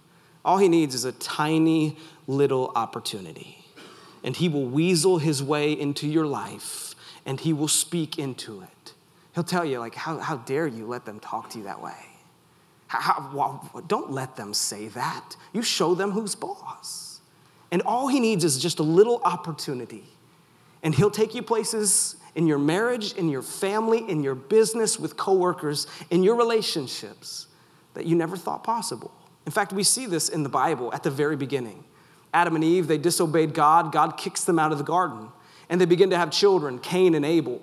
All 0.45 0.59
he 0.59 0.69
needs 0.69 0.95
is 0.95 1.05
a 1.05 1.13
tiny 1.13 1.97
little 2.27 2.71
opportunity. 2.77 3.65
And 4.23 4.37
he 4.37 4.49
will 4.49 4.67
weasel 4.67 5.19
his 5.19 5.43
way 5.43 5.73
into 5.73 6.07
your 6.07 6.27
life 6.27 6.95
and 7.27 7.41
he 7.41 7.53
will 7.53 7.69
speak 7.69 8.19
into 8.19 8.61
it. 8.61 8.93
He'll 9.35 9.45
tell 9.45 9.65
you, 9.65 9.79
like, 9.79 9.95
how, 9.95 10.19
how 10.19 10.37
dare 10.37 10.67
you 10.67 10.87
let 10.87 11.05
them 11.05 11.19
talk 11.19 11.51
to 11.51 11.59
you 11.59 11.65
that 11.65 11.83
way? 11.83 11.97
How, 12.87 13.01
how, 13.01 13.31
well, 13.35 13.83
don't 13.89 14.13
let 14.13 14.37
them 14.37 14.55
say 14.55 14.89
that. 14.89 15.37
You 15.53 15.63
show 15.63 15.95
them 15.95 16.13
who's 16.13 16.35
boss. 16.35 17.21
And 17.73 17.83
all 17.83 18.09
he 18.09 18.21
needs 18.21 18.45
is 18.45 18.59
just 18.59 18.79
a 18.79 18.85
little 18.85 19.21
opportunity. 19.25 20.05
And 20.85 20.95
he'll 20.95 21.11
take 21.11 21.35
you 21.35 21.43
places 21.43 22.17
in 22.37 22.47
your 22.47 22.59
marriage, 22.59 23.15
in 23.15 23.29
your 23.29 23.43
family, 23.43 24.09
in 24.09 24.23
your 24.23 24.35
business, 24.35 25.01
with 25.01 25.17
coworkers, 25.17 25.87
in 26.11 26.23
your 26.23 26.37
relationships 26.37 27.49
that 27.95 28.07
you 28.07 28.15
never 28.15 28.37
thought 28.37 28.63
possible. 28.63 29.11
In 29.47 29.53
fact, 29.53 29.73
we 29.73 29.83
see 29.83 30.07
this 30.07 30.29
in 30.29 30.43
the 30.43 30.49
Bible 30.49 30.93
at 30.93 31.03
the 31.03 31.11
very 31.11 31.37
beginning. 31.37 31.85
Adam 32.33 32.55
and 32.55 32.65
Eve, 32.65 32.87
they 32.87 32.99
disobeyed 32.99 33.55
God. 33.55 33.93
God 33.93 34.17
kicks 34.17 34.45
them 34.45 34.59
out 34.59 34.73
of 34.73 34.79
the 34.79 34.85
garden. 34.85 35.29
And 35.69 35.81
they 35.81 35.87
begin 35.87 36.11
to 36.11 36.19
have 36.19 36.31
children, 36.31 36.79
Cain 36.79 37.15
and 37.15 37.25
Abel. 37.25 37.63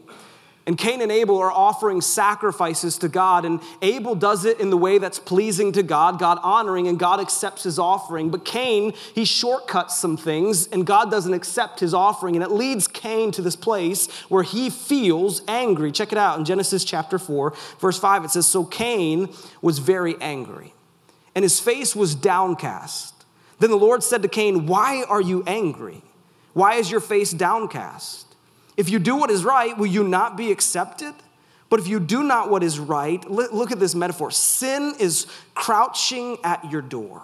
And 0.67 0.77
Cain 0.77 1.01
and 1.01 1.11
Abel 1.11 1.39
are 1.39 1.51
offering 1.51 2.01
sacrifices 2.01 2.99
to 2.99 3.09
God, 3.09 3.45
and 3.45 3.59
Abel 3.81 4.13
does 4.13 4.45
it 4.45 4.59
in 4.59 4.69
the 4.69 4.77
way 4.77 4.99
that's 4.99 5.17
pleasing 5.17 5.71
to 5.71 5.81
God, 5.81 6.19
God 6.19 6.37
honoring, 6.43 6.87
and 6.87 6.99
God 6.99 7.19
accepts 7.19 7.63
his 7.63 7.79
offering. 7.79 8.29
But 8.29 8.45
Cain, 8.45 8.93
he 9.15 9.25
shortcuts 9.25 9.97
some 9.97 10.17
things, 10.17 10.67
and 10.67 10.85
God 10.85 11.09
doesn't 11.09 11.33
accept 11.33 11.79
his 11.79 11.95
offering, 11.95 12.35
and 12.35 12.43
it 12.43 12.51
leads 12.51 12.87
Cain 12.87 13.31
to 13.31 13.41
this 13.41 13.55
place 13.55 14.07
where 14.29 14.43
he 14.43 14.69
feels 14.69 15.41
angry. 15.47 15.91
Check 15.91 16.11
it 16.11 16.17
out 16.17 16.37
in 16.37 16.45
Genesis 16.45 16.85
chapter 16.85 17.17
4, 17.17 17.53
verse 17.79 17.97
5. 17.97 18.25
It 18.25 18.29
says, 18.29 18.45
So 18.45 18.63
Cain 18.63 19.29
was 19.61 19.79
very 19.79 20.15
angry 20.21 20.73
and 21.35 21.43
his 21.43 21.59
face 21.59 21.95
was 21.95 22.15
downcast. 22.15 23.13
Then 23.59 23.69
the 23.69 23.77
Lord 23.77 24.03
said 24.03 24.21
to 24.23 24.27
Cain, 24.27 24.65
Why 24.65 25.03
are 25.03 25.21
you 25.21 25.43
angry? 25.47 26.01
Why 26.53 26.75
is 26.75 26.91
your 26.91 26.99
face 26.99 27.31
downcast? 27.31 28.30
If 28.81 28.89
you 28.89 28.97
do 28.97 29.15
what 29.15 29.29
is 29.29 29.45
right, 29.45 29.77
will 29.77 29.85
you 29.85 30.03
not 30.03 30.35
be 30.35 30.51
accepted? 30.51 31.13
But 31.69 31.79
if 31.79 31.87
you 31.87 31.99
do 31.99 32.23
not 32.23 32.49
what 32.49 32.63
is 32.63 32.79
right, 32.79 33.23
look 33.29 33.71
at 33.71 33.79
this 33.79 33.93
metaphor 33.93 34.31
sin 34.31 34.95
is 34.99 35.27
crouching 35.53 36.39
at 36.43 36.71
your 36.71 36.81
door. 36.81 37.21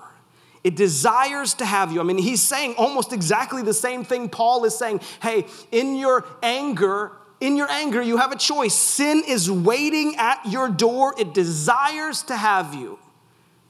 It 0.64 0.76
desires 0.76 1.56
to 1.56 1.66
have 1.66 1.92
you. 1.92 2.00
I 2.00 2.04
mean, 2.04 2.20
he's 2.20 2.44
saying 2.44 2.76
almost 2.78 3.12
exactly 3.12 3.64
the 3.64 3.74
same 3.74 4.04
thing 4.04 4.30
Paul 4.30 4.66
is 4.66 4.78
saying. 4.78 5.02
Hey, 5.20 5.48
in 5.72 5.96
your 5.96 6.26
anger, 6.44 7.14
in 7.42 7.58
your 7.58 7.72
anger, 7.72 8.04
you 8.04 8.18
have 8.18 8.32
a 8.32 8.38
choice. 8.38 8.76
Sin 8.76 9.24
is 9.28 9.50
waiting 9.50 10.16
at 10.18 10.46
your 10.46 10.70
door, 10.70 11.16
it 11.18 11.34
desires 11.34 12.22
to 12.24 12.38
have 12.38 12.76
you. 12.76 13.00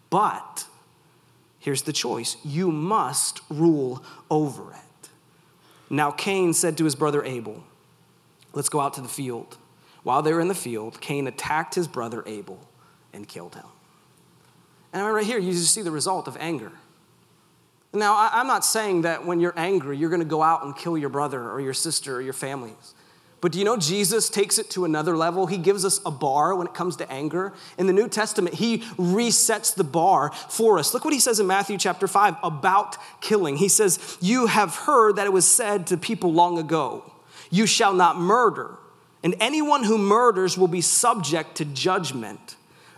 But 0.10 0.65
here's 1.58 1.84
the 1.84 1.93
choice 1.93 2.36
you 2.43 2.69
must 2.69 3.39
rule 3.50 4.04
over 4.30 4.73
it. 4.73 5.10
Now, 5.89 6.12
Cain 6.12 6.52
said 6.52 6.78
to 6.80 6.84
his 6.84 6.95
brother 6.95 7.23
Abel, 7.23 7.63
Let's 8.53 8.69
go 8.69 8.79
out 8.79 8.93
to 8.95 9.01
the 9.01 9.07
field. 9.07 9.57
While 10.03 10.21
they 10.21 10.33
were 10.33 10.39
in 10.39 10.47
the 10.47 10.55
field, 10.55 11.01
Cain 11.01 11.27
attacked 11.27 11.75
his 11.75 11.88
brother 11.88 12.23
Abel 12.25 12.60
and 13.13 13.27
killed 13.27 13.55
him. 13.55 13.65
And 14.93 15.05
right 15.05 15.25
here, 15.25 15.38
you 15.38 15.51
just 15.51 15.73
see 15.73 15.81
the 15.81 15.91
result 15.91 16.27
of 16.27 16.38
anger. 16.39 16.71
Now, 17.93 18.29
I'm 18.31 18.47
not 18.47 18.65
saying 18.65 19.03
that 19.03 19.25
when 19.25 19.39
you're 19.39 19.57
angry, 19.57 19.97
you're 19.97 20.10
going 20.10 20.21
to 20.21 20.25
go 20.25 20.43
out 20.43 20.63
and 20.63 20.75
kill 20.75 20.97
your 20.97 21.10
brother 21.10 21.49
or 21.49 21.60
your 21.60 21.73
sister 21.73 22.15
or 22.15 22.21
your 22.21 22.33
families. 22.33 22.93
But 23.39 23.51
do 23.51 23.60
you 23.60 23.65
know 23.65 23.77
Jesus 23.77 24.29
takes 24.29 24.57
it 24.57 24.69
to 24.71 24.86
another 24.86 25.15
level? 25.15 25.45
He 25.45 25.57
gives 25.57 25.86
us 25.86 25.99
a 26.05 26.12
bar 26.12 26.55
when 26.55 26.67
it 26.67 26.73
comes 26.73 26.95
to 26.97 27.12
anger. 27.12 27.53
In 27.77 27.86
the 27.86 27.93
New 27.93 28.10
Testament, 28.10 28.55
he 28.55 28.79
resets 28.97 29.75
the 29.75 29.83
bar 29.83 30.31
for 30.31 30.79
us. 30.79 30.93
Look 30.93 31.05
what 31.05 31.13
he 31.13 31.19
says 31.19 31.39
in 31.39 31.45
Matthew 31.45 31.77
chapter 31.77 32.07
5 32.07 32.38
about 32.43 32.97
killing. 33.21 33.57
He 33.57 33.67
says, 33.67 34.17
You 34.21 34.47
have 34.47 34.75
heard 34.75 35.17
that 35.17 35.27
it 35.27 35.33
was 35.33 35.45
said 35.49 35.86
to 35.88 35.97
people 35.97 36.33
long 36.33 36.57
ago, 36.57 37.13
You 37.49 37.65
shall 37.65 37.93
not 37.93 38.17
murder, 38.17 38.77
and 39.23 39.36
anyone 39.39 39.83
who 39.83 39.97
murders 39.97 40.57
will 40.57 40.67
be 40.67 40.81
subject 40.81 41.55
to 41.55 41.65
judgment. 41.65 42.55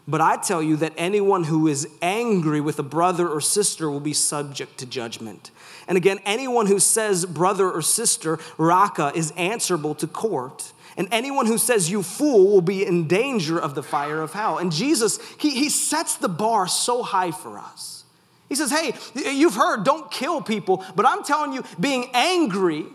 But 0.08 0.22
I 0.22 0.38
tell 0.38 0.64
you 0.64 0.76
that 0.78 0.94
anyone 0.98 1.44
who 1.44 1.68
is 1.68 1.88
angry 2.02 2.62
with 2.62 2.80
a 2.80 2.84
brother 2.84 3.30
or 3.30 3.40
sister 3.40 3.92
will 3.92 4.00
be 4.00 4.14
subject 4.14 4.80
to 4.80 4.88
judgment. 4.88 5.52
And 5.88 5.98
again, 5.98 6.20
anyone 6.26 6.66
who 6.66 6.80
says 6.80 7.28
brother 7.28 7.70
or 7.70 7.84
sister, 7.84 8.40
raka, 8.58 9.12
is 9.14 9.32
answerable 9.38 9.94
to 9.96 10.08
court. 10.08 10.74
And 10.98 11.08
anyone 11.12 11.46
who 11.46 11.60
says 11.60 11.92
you 11.92 12.02
fool 12.02 12.52
will 12.52 12.62
be 12.62 12.84
in 12.86 13.08
danger 13.08 13.60
of 13.60 13.76
the 13.76 13.84
fire 13.84 14.22
of 14.22 14.34
hell. 14.34 14.58
And 14.58 14.72
Jesus, 14.72 15.20
he, 15.38 15.52
he 15.52 15.70
sets 15.70 16.16
the 16.16 16.28
bar 16.28 16.68
so 16.68 17.04
high 17.04 17.32
for 17.32 17.60
us. 17.60 18.04
He 18.50 18.56
says, 18.56 18.72
hey, 18.72 18.96
you've 19.32 19.54
heard, 19.54 19.84
don't 19.84 20.10
kill 20.10 20.42
people, 20.42 20.84
but 20.96 21.06
I'm 21.06 21.24
telling 21.24 21.54
you, 21.54 21.64
being 21.80 22.10
angry 22.16 22.88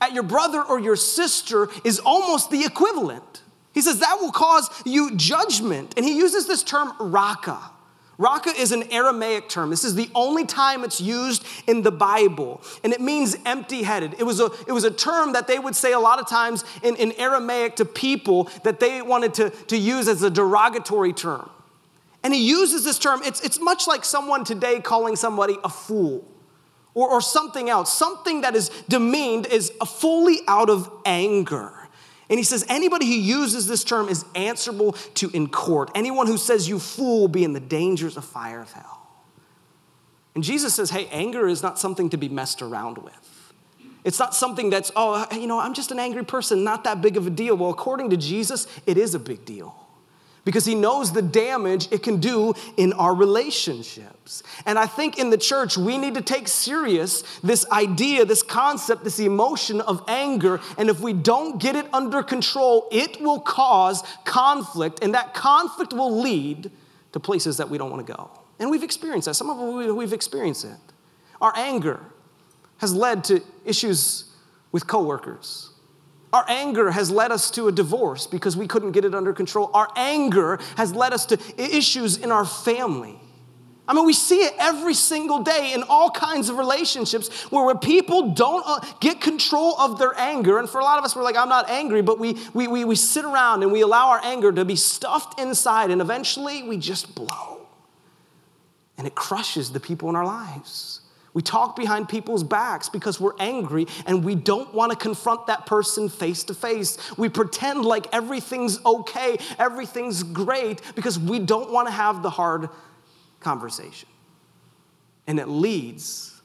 at 0.00 0.12
your 0.12 0.22
brother 0.22 0.62
or 0.62 0.78
your 0.78 0.96
sister 0.96 1.68
is 1.84 1.98
almost 1.98 2.50
the 2.50 2.64
equivalent. 2.64 3.42
He 3.72 3.82
says 3.82 4.00
that 4.00 4.18
will 4.20 4.32
cause 4.32 4.68
you 4.84 5.14
judgment. 5.16 5.94
And 5.96 6.04
he 6.04 6.16
uses 6.16 6.46
this 6.46 6.62
term 6.62 6.92
raka. 6.98 7.58
Raka 8.18 8.50
is 8.50 8.72
an 8.72 8.92
Aramaic 8.92 9.48
term. 9.48 9.70
This 9.70 9.84
is 9.84 9.94
the 9.94 10.10
only 10.12 10.44
time 10.44 10.82
it's 10.82 11.00
used 11.00 11.46
in 11.68 11.82
the 11.82 11.92
Bible, 11.92 12.60
and 12.82 12.92
it 12.92 13.00
means 13.00 13.36
empty 13.46 13.84
headed. 13.84 14.16
It, 14.18 14.24
was 14.24 14.40
a, 14.40 14.46
it 14.66 14.72
was 14.72 14.82
a 14.82 14.90
term 14.90 15.34
that 15.34 15.46
they 15.46 15.60
would 15.60 15.76
say 15.76 15.92
a 15.92 16.00
lot 16.00 16.18
of 16.18 16.28
times 16.28 16.64
in, 16.82 16.96
in 16.96 17.12
Aramaic 17.12 17.76
to 17.76 17.84
people 17.84 18.50
that 18.64 18.80
they 18.80 19.02
wanted 19.02 19.34
to, 19.34 19.50
to 19.50 19.76
use 19.76 20.08
as 20.08 20.24
a 20.24 20.30
derogatory 20.30 21.12
term. 21.12 21.48
And 22.24 22.34
he 22.34 22.40
uses 22.44 22.82
this 22.82 22.98
term, 22.98 23.20
it's, 23.24 23.40
it's 23.42 23.60
much 23.60 23.86
like 23.86 24.04
someone 24.04 24.42
today 24.42 24.80
calling 24.80 25.14
somebody 25.14 25.56
a 25.62 25.68
fool 25.68 26.26
or, 26.94 27.08
or 27.08 27.20
something 27.20 27.68
else. 27.68 27.92
Something 27.92 28.42
that 28.42 28.54
is 28.54 28.70
demeaned 28.88 29.46
is 29.46 29.70
fully 29.86 30.38
out 30.46 30.70
of 30.70 30.90
anger. 31.04 31.72
And 32.30 32.38
he 32.38 32.44
says, 32.44 32.66
anybody 32.68 33.06
who 33.06 33.12
uses 33.12 33.66
this 33.66 33.84
term 33.84 34.08
is 34.08 34.24
answerable 34.34 34.92
to 35.14 35.30
in 35.30 35.48
court. 35.48 35.90
Anyone 35.94 36.26
who 36.26 36.36
says 36.36 36.68
you 36.68 36.78
fool 36.78 37.20
will 37.20 37.28
be 37.28 37.44
in 37.44 37.54
the 37.54 37.60
dangers 37.60 38.16
of 38.16 38.24
fire 38.24 38.60
of 38.60 38.70
hell. 38.72 39.08
And 40.34 40.44
Jesus 40.44 40.74
says, 40.74 40.90
hey, 40.90 41.06
anger 41.10 41.48
is 41.48 41.62
not 41.62 41.78
something 41.78 42.10
to 42.10 42.16
be 42.16 42.28
messed 42.28 42.60
around 42.60 42.98
with. 42.98 43.52
It's 44.04 44.18
not 44.18 44.34
something 44.34 44.70
that's, 44.70 44.92
oh, 44.94 45.26
you 45.32 45.46
know, 45.46 45.58
I'm 45.58 45.74
just 45.74 45.90
an 45.90 45.98
angry 45.98 46.24
person, 46.24 46.64
not 46.64 46.84
that 46.84 47.00
big 47.00 47.16
of 47.16 47.26
a 47.26 47.30
deal. 47.30 47.56
Well, 47.56 47.70
according 47.70 48.10
to 48.10 48.16
Jesus, 48.16 48.66
it 48.86 48.96
is 48.96 49.14
a 49.14 49.18
big 49.18 49.44
deal 49.44 49.87
because 50.48 50.64
he 50.64 50.74
knows 50.74 51.12
the 51.12 51.20
damage 51.20 51.88
it 51.90 52.02
can 52.02 52.20
do 52.20 52.54
in 52.78 52.94
our 52.94 53.14
relationships. 53.14 54.42
And 54.64 54.78
I 54.78 54.86
think 54.86 55.18
in 55.18 55.28
the 55.28 55.36
church, 55.36 55.76
we 55.76 55.98
need 55.98 56.14
to 56.14 56.22
take 56.22 56.48
serious 56.48 57.20
this 57.40 57.70
idea, 57.70 58.24
this 58.24 58.42
concept, 58.42 59.04
this 59.04 59.18
emotion 59.18 59.82
of 59.82 60.02
anger. 60.08 60.58
And 60.78 60.88
if 60.88 61.00
we 61.00 61.12
don't 61.12 61.60
get 61.60 61.76
it 61.76 61.84
under 61.92 62.22
control, 62.22 62.88
it 62.90 63.20
will 63.20 63.40
cause 63.40 64.02
conflict, 64.24 65.00
and 65.02 65.12
that 65.12 65.34
conflict 65.34 65.92
will 65.92 66.18
lead 66.18 66.70
to 67.12 67.20
places 67.20 67.58
that 67.58 67.68
we 67.68 67.76
don't 67.76 67.90
want 67.90 68.06
to 68.06 68.10
go. 68.10 68.30
And 68.58 68.70
we've 68.70 68.82
experienced 68.82 69.26
that. 69.26 69.34
Some 69.34 69.50
of 69.50 69.58
us, 69.58 69.92
we've 69.92 70.14
experienced 70.14 70.64
it. 70.64 70.78
Our 71.42 71.52
anger 71.56 72.00
has 72.78 72.94
led 72.94 73.22
to 73.24 73.42
issues 73.66 74.32
with 74.72 74.86
coworkers 74.86 75.72
our 76.32 76.44
anger 76.48 76.90
has 76.90 77.10
led 77.10 77.32
us 77.32 77.50
to 77.52 77.68
a 77.68 77.72
divorce 77.72 78.26
because 78.26 78.56
we 78.56 78.66
couldn't 78.66 78.92
get 78.92 79.04
it 79.04 79.14
under 79.14 79.32
control. 79.32 79.70
Our 79.72 79.88
anger 79.96 80.58
has 80.76 80.94
led 80.94 81.12
us 81.12 81.26
to 81.26 81.38
issues 81.56 82.18
in 82.18 82.30
our 82.30 82.44
family. 82.44 83.18
I 83.88 83.94
mean, 83.94 84.04
we 84.04 84.12
see 84.12 84.40
it 84.40 84.52
every 84.58 84.92
single 84.92 85.42
day 85.42 85.72
in 85.72 85.82
all 85.84 86.10
kinds 86.10 86.50
of 86.50 86.58
relationships 86.58 87.50
where, 87.50 87.64
where 87.64 87.74
people 87.74 88.34
don't 88.34 88.62
uh, 88.66 88.80
get 89.00 89.22
control 89.22 89.80
of 89.80 89.98
their 89.98 90.12
anger. 90.18 90.58
And 90.58 90.68
for 90.68 90.78
a 90.78 90.84
lot 90.84 90.98
of 90.98 91.06
us, 91.06 91.16
we're 91.16 91.22
like, 91.22 91.38
I'm 91.38 91.48
not 91.48 91.70
angry, 91.70 92.02
but 92.02 92.18
we, 92.18 92.36
we, 92.52 92.68
we, 92.68 92.84
we 92.84 92.94
sit 92.94 93.24
around 93.24 93.62
and 93.62 93.72
we 93.72 93.80
allow 93.80 94.10
our 94.10 94.20
anger 94.22 94.52
to 94.52 94.66
be 94.66 94.76
stuffed 94.76 95.40
inside, 95.40 95.90
and 95.90 96.02
eventually 96.02 96.62
we 96.62 96.76
just 96.76 97.14
blow. 97.14 97.66
And 98.98 99.06
it 99.06 99.14
crushes 99.14 99.72
the 99.72 99.80
people 99.80 100.10
in 100.10 100.16
our 100.16 100.26
lives. 100.26 101.00
We 101.34 101.42
talk 101.42 101.76
behind 101.76 102.08
people's 102.08 102.42
backs 102.42 102.88
because 102.88 103.20
we're 103.20 103.36
angry 103.38 103.86
and 104.06 104.24
we 104.24 104.34
don't 104.34 104.72
want 104.74 104.92
to 104.92 104.98
confront 104.98 105.46
that 105.46 105.66
person 105.66 106.08
face 106.08 106.44
to 106.44 106.54
face. 106.54 106.98
We 107.18 107.28
pretend 107.28 107.84
like 107.84 108.06
everything's 108.12 108.84
okay, 108.84 109.38
everything's 109.58 110.22
great 110.22 110.80
because 110.94 111.18
we 111.18 111.38
don't 111.38 111.70
want 111.70 111.86
to 111.88 111.92
have 111.92 112.22
the 112.22 112.30
hard 112.30 112.70
conversation. 113.40 114.08
And 115.26 115.38
it 115.38 115.48
leads 115.48 116.40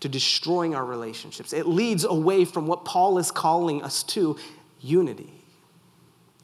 to 0.00 0.08
destroying 0.08 0.74
our 0.74 0.84
relationships. 0.84 1.52
It 1.52 1.66
leads 1.66 2.04
away 2.04 2.44
from 2.44 2.66
what 2.66 2.84
Paul 2.84 3.18
is 3.18 3.30
calling 3.30 3.82
us 3.82 4.02
to 4.04 4.36
unity. 4.80 5.32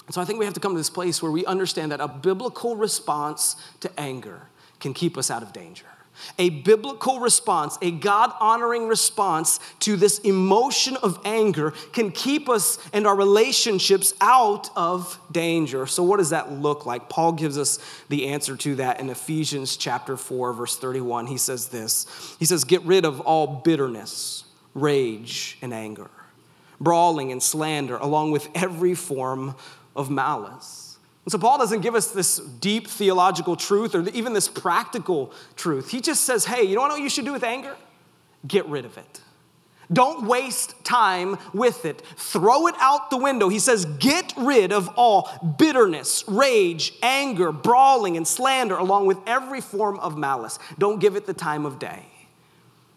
And 0.06 0.14
so 0.14 0.20
I 0.20 0.24
think 0.24 0.38
we 0.38 0.44
have 0.44 0.54
to 0.54 0.60
come 0.60 0.72
to 0.72 0.78
this 0.78 0.90
place 0.90 1.22
where 1.22 1.32
we 1.32 1.44
understand 1.46 1.92
that 1.92 2.00
a 2.00 2.08
biblical 2.08 2.76
response 2.76 3.56
to 3.80 3.90
anger 3.98 4.42
can 4.78 4.94
keep 4.94 5.18
us 5.18 5.30
out 5.30 5.42
of 5.42 5.52
danger. 5.52 5.86
A 6.38 6.50
biblical 6.50 7.20
response, 7.20 7.78
a 7.82 7.90
God 7.90 8.32
honoring 8.40 8.88
response 8.88 9.60
to 9.80 9.96
this 9.96 10.18
emotion 10.20 10.96
of 10.96 11.18
anger 11.24 11.72
can 11.92 12.10
keep 12.10 12.48
us 12.48 12.78
and 12.92 13.06
our 13.06 13.16
relationships 13.16 14.14
out 14.20 14.70
of 14.76 15.18
danger. 15.32 15.86
So, 15.86 16.02
what 16.02 16.18
does 16.18 16.30
that 16.30 16.52
look 16.52 16.86
like? 16.86 17.08
Paul 17.08 17.32
gives 17.32 17.58
us 17.58 17.78
the 18.08 18.28
answer 18.28 18.56
to 18.56 18.76
that 18.76 19.00
in 19.00 19.10
Ephesians 19.10 19.76
chapter 19.76 20.16
4, 20.16 20.52
verse 20.52 20.76
31. 20.76 21.26
He 21.26 21.38
says 21.38 21.68
this 21.68 22.36
He 22.38 22.44
says, 22.44 22.64
Get 22.64 22.82
rid 22.82 23.04
of 23.04 23.20
all 23.20 23.46
bitterness, 23.46 24.44
rage, 24.74 25.58
and 25.62 25.74
anger, 25.74 26.10
brawling 26.80 27.32
and 27.32 27.42
slander, 27.42 27.96
along 27.96 28.30
with 28.30 28.48
every 28.54 28.94
form 28.94 29.54
of 29.94 30.10
malice. 30.10 30.85
And 31.26 31.32
so 31.32 31.38
Paul 31.38 31.58
doesn't 31.58 31.80
give 31.80 31.96
us 31.96 32.12
this 32.12 32.38
deep 32.38 32.86
theological 32.86 33.56
truth 33.56 33.96
or 33.96 34.08
even 34.10 34.32
this 34.32 34.46
practical 34.46 35.32
truth. 35.56 35.90
He 35.90 36.00
just 36.00 36.22
says, 36.22 36.44
hey, 36.44 36.62
you 36.62 36.76
know 36.76 36.82
what 36.82 37.00
you 37.00 37.08
should 37.08 37.24
do 37.24 37.32
with 37.32 37.42
anger? 37.42 37.76
Get 38.46 38.64
rid 38.68 38.84
of 38.84 38.96
it. 38.96 39.20
Don't 39.92 40.26
waste 40.26 40.84
time 40.84 41.36
with 41.52 41.84
it. 41.84 42.00
Throw 42.16 42.68
it 42.68 42.76
out 42.78 43.10
the 43.10 43.16
window. 43.16 43.48
He 43.48 43.58
says, 43.58 43.84
Get 43.84 44.32
rid 44.36 44.72
of 44.72 44.88
all 44.96 45.28
bitterness, 45.58 46.24
rage, 46.26 46.92
anger, 47.02 47.52
brawling, 47.52 48.16
and 48.16 48.26
slander, 48.26 48.76
along 48.76 49.06
with 49.06 49.18
every 49.26 49.60
form 49.60 49.98
of 50.00 50.18
malice. 50.18 50.58
Don't 50.78 51.00
give 51.00 51.14
it 51.14 51.26
the 51.26 51.34
time 51.34 51.64
of 51.64 51.78
day. 51.78 52.04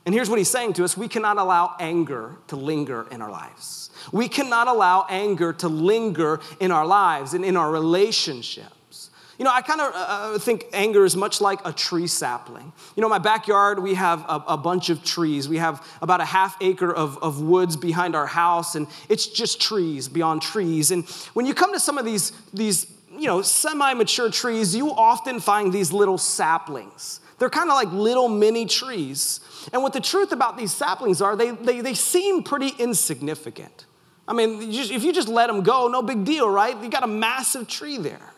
And 0.05 0.15
here's 0.15 0.29
what 0.29 0.39
he's 0.39 0.49
saying 0.49 0.73
to 0.73 0.83
us 0.83 0.97
we 0.97 1.07
cannot 1.07 1.37
allow 1.37 1.75
anger 1.79 2.35
to 2.47 2.55
linger 2.55 3.07
in 3.11 3.21
our 3.21 3.31
lives. 3.31 3.89
We 4.11 4.27
cannot 4.27 4.67
allow 4.67 5.05
anger 5.09 5.53
to 5.53 5.67
linger 5.67 6.39
in 6.59 6.71
our 6.71 6.85
lives 6.85 7.33
and 7.33 7.43
in 7.43 7.57
our 7.57 7.71
relationships. 7.71 9.09
You 9.37 9.45
know, 9.45 9.51
I 9.51 9.61
kind 9.61 9.79
of 9.79 9.93
uh, 9.93 9.97
uh, 9.97 10.39
think 10.39 10.65
anger 10.73 11.05
is 11.05 11.15
much 11.15 11.39
like 11.39 11.65
a 11.65 11.71
tree 11.71 12.07
sapling. 12.07 12.73
You 12.97 13.01
know, 13.01 13.07
my 13.07 13.19
backyard, 13.19 13.79
we 13.79 13.93
have 13.93 14.19
a, 14.27 14.43
a, 14.49 14.57
bunch 14.57 14.89
of 14.89 15.01
trees. 15.01 15.47
We 15.47 15.57
have 15.57 15.87
about 16.01 16.19
a 16.19 16.25
half 16.25 16.57
acre 16.59 16.93
of, 16.93 17.17
of 17.23 17.41
woods 17.41 17.77
behind 17.77 18.17
our 18.17 18.27
house, 18.27 18.75
and 18.75 18.85
it's 19.07 19.27
just 19.27 19.61
trees 19.61 20.09
beyond 20.09 20.41
trees. 20.41 20.91
And 20.91 21.07
when 21.35 21.45
you 21.45 21.53
come 21.53 21.71
to 21.71 21.79
some 21.79 21.97
of 21.97 22.03
these, 22.03 22.33
these 22.53 22.85
you 23.17 23.27
know, 23.27 23.41
semi 23.41 23.93
mature 23.93 24.29
trees, 24.29 24.75
you 24.75 24.91
often 24.91 25.39
find 25.39 25.71
these 25.71 25.93
little 25.93 26.17
saplings. 26.17 27.21
They're 27.39 27.49
kind 27.49 27.69
of 27.69 27.75
like 27.75 27.91
little 27.91 28.27
mini 28.27 28.65
trees. 28.65 29.39
And 29.73 29.81
what 29.81 29.93
the 29.93 30.01
truth 30.01 30.31
about 30.31 30.57
these 30.57 30.73
saplings 30.73 31.21
are, 31.21 31.35
they, 31.35 31.51
they, 31.51 31.81
they 31.81 31.93
seem 31.93 32.43
pretty 32.43 32.69
insignificant. 32.77 33.85
I 34.27 34.33
mean, 34.33 34.61
if 34.61 35.03
you 35.03 35.11
just 35.11 35.27
let 35.27 35.47
them 35.47 35.63
go, 35.63 35.87
no 35.87 36.03
big 36.03 36.23
deal, 36.23 36.49
right? 36.49 36.77
You 36.81 36.89
got 36.89 37.03
a 37.03 37.07
massive 37.07 37.67
tree 37.67 37.97
there. 37.97 38.33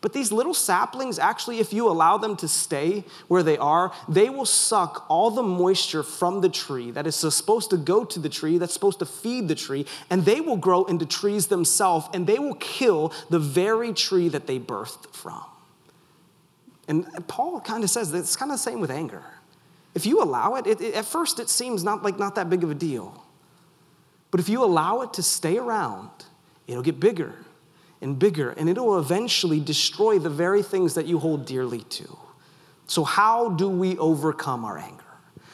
But 0.00 0.14
these 0.14 0.32
little 0.32 0.54
saplings, 0.54 1.18
actually, 1.18 1.58
if 1.58 1.72
you 1.72 1.88
allow 1.88 2.16
them 2.16 2.34
to 2.36 2.48
stay 2.48 3.04
where 3.28 3.42
they 3.42 3.58
are, 3.58 3.92
they 4.08 4.30
will 4.30 4.46
suck 4.46 5.04
all 5.08 5.30
the 5.30 5.42
moisture 5.42 6.02
from 6.02 6.40
the 6.40 6.48
tree 6.48 6.90
that 6.92 7.06
is 7.06 7.14
supposed 7.14 7.68
to 7.70 7.76
go 7.76 8.04
to 8.06 8.18
the 8.18 8.30
tree, 8.30 8.56
that's 8.56 8.72
supposed 8.72 9.00
to 9.00 9.06
feed 9.06 9.48
the 9.48 9.54
tree, 9.54 9.84
and 10.08 10.24
they 10.24 10.40
will 10.40 10.56
grow 10.56 10.84
into 10.84 11.04
trees 11.04 11.48
themselves, 11.48 12.06
and 12.14 12.26
they 12.26 12.38
will 12.38 12.54
kill 12.54 13.12
the 13.28 13.38
very 13.38 13.92
tree 13.92 14.28
that 14.30 14.46
they 14.46 14.58
birthed 14.58 15.12
from. 15.12 15.44
And 16.90 17.06
Paul 17.28 17.60
kind 17.60 17.84
of 17.84 17.88
says 17.88 18.10
that 18.10 18.18
it's 18.18 18.34
kind 18.34 18.50
of 18.50 18.58
the 18.58 18.62
same 18.62 18.80
with 18.80 18.90
anger. 18.90 19.22
If 19.94 20.06
you 20.06 20.20
allow 20.20 20.56
it, 20.56 20.66
it, 20.66 20.80
it, 20.80 20.94
at 20.94 21.04
first 21.04 21.38
it 21.38 21.48
seems 21.48 21.84
not 21.84 22.02
like 22.02 22.18
not 22.18 22.34
that 22.34 22.50
big 22.50 22.64
of 22.64 22.70
a 22.72 22.74
deal. 22.74 23.24
But 24.32 24.40
if 24.40 24.48
you 24.48 24.64
allow 24.64 25.02
it 25.02 25.12
to 25.12 25.22
stay 25.22 25.56
around, 25.56 26.10
it'll 26.66 26.82
get 26.82 26.98
bigger 26.98 27.32
and 28.00 28.18
bigger, 28.18 28.50
and 28.50 28.68
it'll 28.68 28.98
eventually 28.98 29.60
destroy 29.60 30.18
the 30.18 30.30
very 30.30 30.64
things 30.64 30.94
that 30.94 31.06
you 31.06 31.20
hold 31.20 31.46
dearly 31.46 31.82
to. 31.82 32.18
So, 32.88 33.04
how 33.04 33.50
do 33.50 33.68
we 33.68 33.96
overcome 33.98 34.64
our 34.64 34.76
anger? 34.76 35.04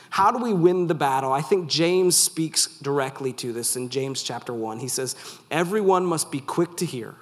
How 0.09 0.31
do 0.31 0.43
we 0.43 0.55
win 0.55 0.87
the 0.87 0.95
battle? 0.95 1.33
I 1.33 1.43
think 1.43 1.69
James 1.69 2.17
speaks 2.17 2.79
directly 2.79 3.35
to 3.35 3.53
this 3.53 3.77
in 3.77 3.91
James 3.91 4.23
chapter 4.23 4.55
1. 4.55 4.79
He 4.79 4.89
says, 4.89 5.17
Everyone 5.51 6.07
must 6.07 6.33
be 6.33 6.41
quick 6.41 6.79
to 6.79 6.87
hear 6.87 7.15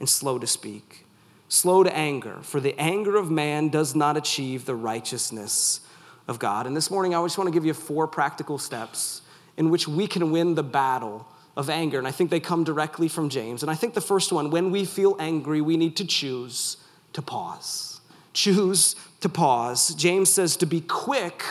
and 0.00 0.06
slow 0.06 0.38
to 0.38 0.46
speak, 0.46 1.06
slow 1.48 1.82
to 1.82 1.94
anger, 1.94 2.38
for 2.42 2.60
the 2.60 2.78
anger 2.78 3.16
of 3.16 3.30
man 3.30 3.68
does 3.68 3.94
not 3.94 4.16
achieve 4.16 4.66
the 4.66 4.74
righteousness 4.74 5.80
of 6.26 6.38
God. 6.38 6.66
And 6.66 6.76
this 6.76 6.90
morning, 6.90 7.14
I 7.14 7.22
just 7.24 7.38
want 7.38 7.48
to 7.48 7.52
give 7.52 7.64
you 7.64 7.74
four 7.74 8.06
practical 8.06 8.58
steps 8.58 9.22
in 9.56 9.70
which 9.70 9.88
we 9.88 10.06
can 10.06 10.30
win 10.30 10.54
the 10.54 10.62
battle 10.62 11.26
of 11.56 11.68
anger. 11.70 11.98
And 11.98 12.06
I 12.06 12.12
think 12.12 12.30
they 12.30 12.38
come 12.38 12.64
directly 12.64 13.08
from 13.08 13.28
James. 13.28 13.62
And 13.62 13.70
I 13.70 13.74
think 13.74 13.94
the 13.94 14.00
first 14.00 14.30
one, 14.30 14.50
when 14.50 14.70
we 14.70 14.84
feel 14.84 15.16
angry, 15.18 15.60
we 15.60 15.76
need 15.76 15.96
to 15.96 16.04
choose 16.04 16.76
to 17.14 17.22
pause. 17.22 18.00
Choose 18.32 18.94
to 19.20 19.28
pause. 19.28 19.94
James 19.94 20.30
says 20.30 20.56
to 20.58 20.66
be 20.66 20.80
quick 20.80 21.42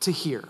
to 0.00 0.10
hear. 0.10 0.48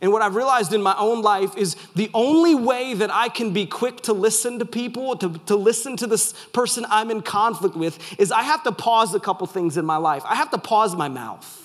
And 0.00 0.12
what 0.12 0.22
I've 0.22 0.34
realized 0.34 0.72
in 0.72 0.82
my 0.82 0.94
own 0.98 1.22
life 1.22 1.56
is 1.56 1.76
the 1.94 2.10
only 2.12 2.54
way 2.54 2.94
that 2.94 3.10
I 3.10 3.28
can 3.28 3.52
be 3.52 3.64
quick 3.64 4.02
to 4.02 4.12
listen 4.12 4.58
to 4.58 4.66
people, 4.66 5.16
to, 5.16 5.38
to 5.46 5.56
listen 5.56 5.96
to 5.98 6.06
this 6.06 6.32
person 6.52 6.84
I'm 6.90 7.10
in 7.10 7.22
conflict 7.22 7.74
with, 7.74 7.98
is 8.18 8.30
I 8.30 8.42
have 8.42 8.62
to 8.64 8.72
pause 8.72 9.14
a 9.14 9.20
couple 9.20 9.46
things 9.46 9.76
in 9.76 9.86
my 9.86 9.96
life. 9.96 10.22
I 10.26 10.34
have 10.34 10.50
to 10.50 10.58
pause 10.58 10.94
my 10.94 11.08
mouth. 11.08 11.60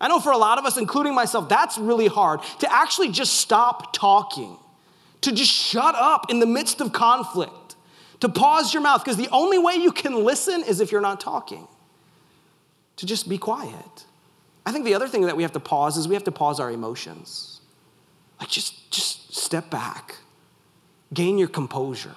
I 0.00 0.08
know 0.08 0.18
for 0.20 0.32
a 0.32 0.38
lot 0.38 0.58
of 0.58 0.64
us, 0.64 0.76
including 0.76 1.14
myself, 1.14 1.48
that's 1.48 1.76
really 1.76 2.06
hard 2.06 2.40
to 2.60 2.72
actually 2.72 3.10
just 3.10 3.34
stop 3.34 3.92
talking, 3.92 4.56
to 5.20 5.32
just 5.32 5.50
shut 5.50 5.94
up 5.94 6.30
in 6.30 6.40
the 6.40 6.46
midst 6.46 6.80
of 6.80 6.92
conflict, 6.92 7.76
to 8.20 8.28
pause 8.28 8.72
your 8.72 8.82
mouth, 8.82 9.04
because 9.04 9.16
the 9.16 9.28
only 9.30 9.58
way 9.58 9.74
you 9.74 9.92
can 9.92 10.24
listen 10.24 10.62
is 10.62 10.80
if 10.80 10.90
you're 10.90 11.00
not 11.00 11.20
talking, 11.20 11.66
to 12.96 13.06
just 13.06 13.28
be 13.28 13.36
quiet. 13.36 14.04
I 14.64 14.72
think 14.72 14.84
the 14.84 14.94
other 14.94 15.08
thing 15.08 15.22
that 15.22 15.36
we 15.36 15.42
have 15.42 15.52
to 15.52 15.60
pause 15.60 15.96
is 15.96 16.08
we 16.08 16.14
have 16.14 16.24
to 16.24 16.32
pause 16.32 16.60
our 16.60 16.70
emotions. 16.70 17.53
Like 18.40 18.48
just, 18.48 18.90
just 18.90 19.34
step 19.34 19.70
back, 19.70 20.16
gain 21.12 21.38
your 21.38 21.48
composure 21.48 22.16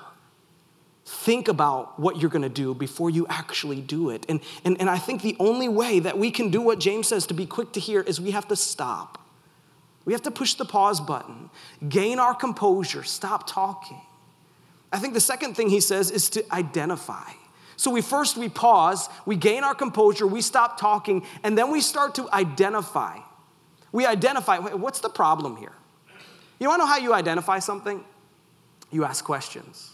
think 1.08 1.47
about 1.47 1.97
what 1.97 2.19
you're 2.19 2.30
going 2.30 2.41
to 2.41 2.49
do 2.49 2.73
before 2.73 3.10
you 3.10 3.25
actually 3.30 3.80
do 3.80 4.10
it. 4.10 4.25
And, 4.27 4.41
and, 4.65 4.80
and 4.80 4.89
I 4.89 4.97
think 4.97 5.21
the 5.21 5.38
only 5.39 5.69
way 5.69 5.99
that 5.99 6.17
we 6.17 6.32
can 6.32 6.49
do 6.49 6.60
what 6.60 6.80
James 6.80 7.08
says 7.08 7.25
to 7.27 7.34
be 7.34 7.45
quick 7.45 7.71
to 7.73 7.80
hear 7.80 8.01
is 8.01 8.19
we 8.19 8.32
have 8.32 8.47
to 8.49 8.58
stop. 8.58 9.17
We 10.03 10.12
have 10.12 10.21
to 10.23 10.32
push 10.32 10.56
the 10.56 10.65
pause 10.65 10.99
button, 10.99 11.49
gain 11.88 12.19
our 12.19 12.34
composure, 12.34 13.03
stop 13.03 13.47
talking. 13.47 14.01
I 14.91 14.99
think 14.99 15.13
the 15.13 15.21
second 15.21 15.56
thing 15.56 15.69
he 15.69 15.80
says 15.80 16.12
is 16.12 16.30
to 16.32 16.43
identify. 16.53 17.30
So 17.77 17.91
we 17.91 18.01
first 18.01 18.38
we 18.38 18.49
pause, 18.49 19.08
we 19.25 19.36
gain 19.38 19.63
our 19.63 19.75
composure, 19.75 20.27
we 20.27 20.41
stop 20.41 20.80
talking, 20.80 21.25
and 21.43 21.58
then 21.58 21.71
we 21.71 21.80
start 21.80 22.15
to 22.15 22.30
identify. 22.34 23.19
We 23.93 24.06
identify 24.06 24.60
what's 24.60 24.99
the 24.99 25.10
problem 25.10 25.56
here? 25.56 25.73
You 26.60 26.67
want 26.67 26.82
to 26.82 26.86
know 26.86 26.91
how 26.91 26.98
you 26.98 27.13
identify 27.13 27.60
something? 27.60 28.04
You 28.91 29.04
ask 29.04 29.24
questions. 29.24 29.91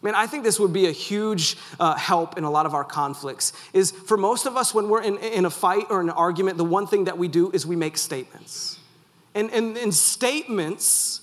Man, 0.00 0.16
I 0.16 0.26
think 0.26 0.42
this 0.42 0.58
would 0.58 0.72
be 0.72 0.86
a 0.86 0.92
huge 0.92 1.56
uh, 1.78 1.94
help 1.94 2.36
in 2.36 2.44
a 2.44 2.50
lot 2.50 2.66
of 2.66 2.74
our 2.74 2.84
conflicts. 2.84 3.52
Is 3.72 3.92
for 3.92 4.16
most 4.16 4.46
of 4.46 4.56
us, 4.56 4.74
when 4.74 4.88
we're 4.88 5.02
in, 5.02 5.16
in 5.18 5.44
a 5.44 5.50
fight 5.50 5.86
or 5.90 6.00
an 6.00 6.10
argument, 6.10 6.58
the 6.58 6.64
one 6.64 6.88
thing 6.88 7.04
that 7.04 7.18
we 7.18 7.28
do 7.28 7.52
is 7.52 7.64
we 7.66 7.76
make 7.76 7.96
statements. 7.96 8.80
And, 9.34 9.50
and, 9.52 9.76
and 9.76 9.94
statements, 9.94 11.20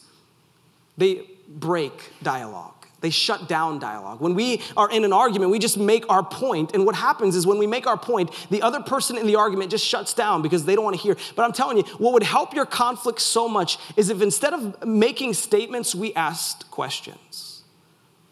they 0.98 1.28
break 1.48 2.14
dialogue. 2.24 2.79
They 3.02 3.10
shut 3.10 3.48
down 3.48 3.80
dialogue. 3.80 4.20
When 4.20 4.36
we 4.36 4.62
are 4.76 4.90
in 4.92 5.04
an 5.06 5.14
argument, 5.14 5.52
we 5.52 5.60
just 5.60 5.78
make 5.78 6.10
our 6.10 6.24
point, 6.24 6.74
and 6.74 6.86
what 6.86 6.96
happens 6.96 7.36
is 7.36 7.48
when 7.48 7.58
we 7.58 7.68
make 7.68 7.88
our 7.88 7.98
point, 7.98 8.32
the 8.50 8.62
other 8.62 8.82
person 8.82 9.18
in 9.18 9.26
the 9.26 9.36
argument 9.36 9.72
just 9.72 9.86
shuts 9.86 10.14
down 10.14 10.42
because 10.42 10.66
they 10.66 10.76
don't 10.76 10.84
want 10.84 10.98
to 10.98 11.02
hear. 11.02 11.16
But 11.36 11.44
I'm 11.44 11.54
telling 11.54 11.78
you, 11.78 11.84
what 11.98 12.14
would 12.14 12.24
help 12.24 12.54
your 12.54 12.66
conflict 12.66 13.22
so 13.22 13.48
much 13.48 13.78
is 13.96 14.10
if 14.10 14.22
instead 14.22 14.54
of 14.54 14.86
making 14.86 15.34
statements, 15.34 15.96
we 15.96 16.14
asked 16.14 16.70
questions 16.72 17.46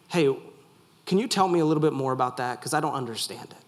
hey, 0.09 0.33
can 1.05 1.17
you 1.17 1.27
tell 1.27 1.49
me 1.49 1.59
a 1.59 1.65
little 1.65 1.81
bit 1.81 1.91
more 1.91 2.13
about 2.13 2.37
that? 2.37 2.59
Because 2.59 2.73
I 2.73 2.79
don't 2.79 2.93
understand 2.93 3.49
it. 3.51 3.66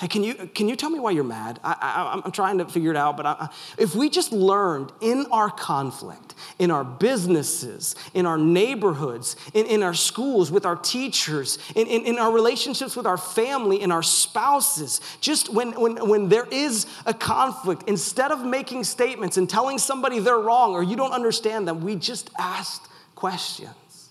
Hey, 0.00 0.08
can 0.08 0.24
you, 0.24 0.32
can 0.54 0.66
you 0.66 0.76
tell 0.76 0.88
me 0.88 0.98
why 0.98 1.10
you're 1.10 1.24
mad? 1.24 1.60
I, 1.62 2.22
am 2.24 2.32
trying 2.32 2.56
to 2.56 2.64
figure 2.64 2.90
it 2.90 2.96
out, 2.96 3.18
but 3.18 3.26
I, 3.26 3.50
if 3.76 3.94
we 3.94 4.08
just 4.08 4.32
learned 4.32 4.92
in 5.02 5.26
our 5.30 5.50
conflict, 5.50 6.34
in 6.58 6.70
our 6.70 6.84
businesses, 6.84 7.94
in 8.14 8.24
our 8.24 8.38
neighborhoods, 8.38 9.36
in, 9.52 9.66
in 9.66 9.82
our 9.82 9.92
schools, 9.92 10.50
with 10.50 10.64
our 10.64 10.76
teachers, 10.76 11.58
in, 11.76 11.86
in, 11.86 12.06
in 12.06 12.18
our 12.18 12.32
relationships 12.32 12.96
with 12.96 13.04
our 13.04 13.18
family, 13.18 13.82
in 13.82 13.92
our 13.92 14.02
spouses, 14.02 15.02
just 15.20 15.52
when, 15.52 15.78
when, 15.78 15.96
when 16.08 16.30
there 16.30 16.48
is 16.50 16.86
a 17.04 17.12
conflict, 17.12 17.82
instead 17.86 18.32
of 18.32 18.42
making 18.42 18.84
statements 18.84 19.36
and 19.36 19.50
telling 19.50 19.76
somebody 19.76 20.18
they're 20.18 20.38
wrong 20.38 20.72
or 20.72 20.82
you 20.82 20.96
don't 20.96 21.12
understand 21.12 21.68
them, 21.68 21.82
we 21.82 21.94
just 21.94 22.30
asked 22.38 22.88
questions. 23.14 24.08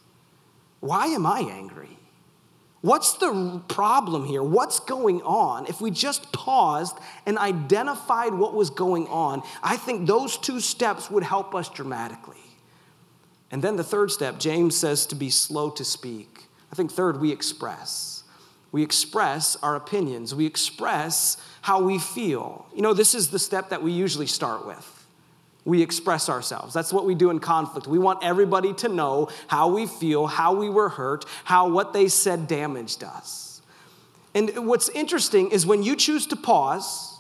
Why 0.82 1.08
am 1.08 1.26
I 1.26 1.40
angry? 1.40 1.99
What's 2.82 3.14
the 3.14 3.62
problem 3.68 4.26
here? 4.26 4.42
What's 4.42 4.80
going 4.80 5.22
on? 5.24 5.68
If 5.68 5.82
we 5.82 5.92
just 5.92 6.32
paused 6.32 6.98
and 7.26 7.38
identified 7.38 8.34
what 8.34 8.54
was 8.54 8.70
going 8.70 9.08
on, 9.08 9.44
I 9.62 9.76
think 9.76 10.08
those 10.08 10.38
two 10.38 10.62
steps 10.62 11.12
would 11.12 11.24
help 11.24 11.54
us 11.54 11.68
dramatically. 11.70 12.38
And 13.52 13.62
then 13.62 13.76
the 13.76 13.84
third 13.84 14.12
step, 14.12 14.40
James 14.40 14.78
says 14.78 15.06
to 15.08 15.16
be 15.16 15.30
slow 15.30 15.70
to 15.72 15.84
speak. 15.84 16.46
I 16.72 16.76
think 16.76 16.92
third, 16.92 17.20
we 17.20 17.32
express. 17.32 18.24
We 18.72 18.84
express 18.84 19.58
our 19.58 19.76
opinions. 19.76 20.34
We 20.34 20.46
express 20.46 21.38
how 21.62 21.82
we 21.82 22.00
feel. 22.00 22.68
You 22.74 22.82
know, 22.82 22.94
this 22.94 23.16
is 23.16 23.30
the 23.30 23.40
step 23.40 23.70
that 23.70 23.84
we 23.84 23.92
usually 23.92 24.28
start 24.28 24.66
with. 24.66 24.99
We 25.70 25.82
express 25.84 26.30
ourselves. 26.30 26.74
That's 26.74 26.92
what 26.92 27.06
we 27.06 27.14
do 27.14 27.30
in 27.30 27.40
conflict. 27.40 27.86
We 27.86 28.00
want 28.00 28.24
everybody 28.24 28.74
to 28.74 28.90
know 28.90 29.30
how 29.48 29.70
we 29.70 29.86
feel, 29.86 30.26
how 30.26 30.56
we 30.56 30.70
were 30.70 30.90
hurt, 30.90 31.26
how 31.44 31.70
what 31.70 31.94
they 31.94 32.08
said 32.08 32.48
damaged 32.48 33.04
us. 33.04 33.62
And 34.34 34.68
what's 34.68 34.90
interesting 34.90 35.52
is 35.52 35.66
when 35.66 35.84
you 35.84 35.96
choose 35.96 36.26
to 36.28 36.36
pause 36.36 37.20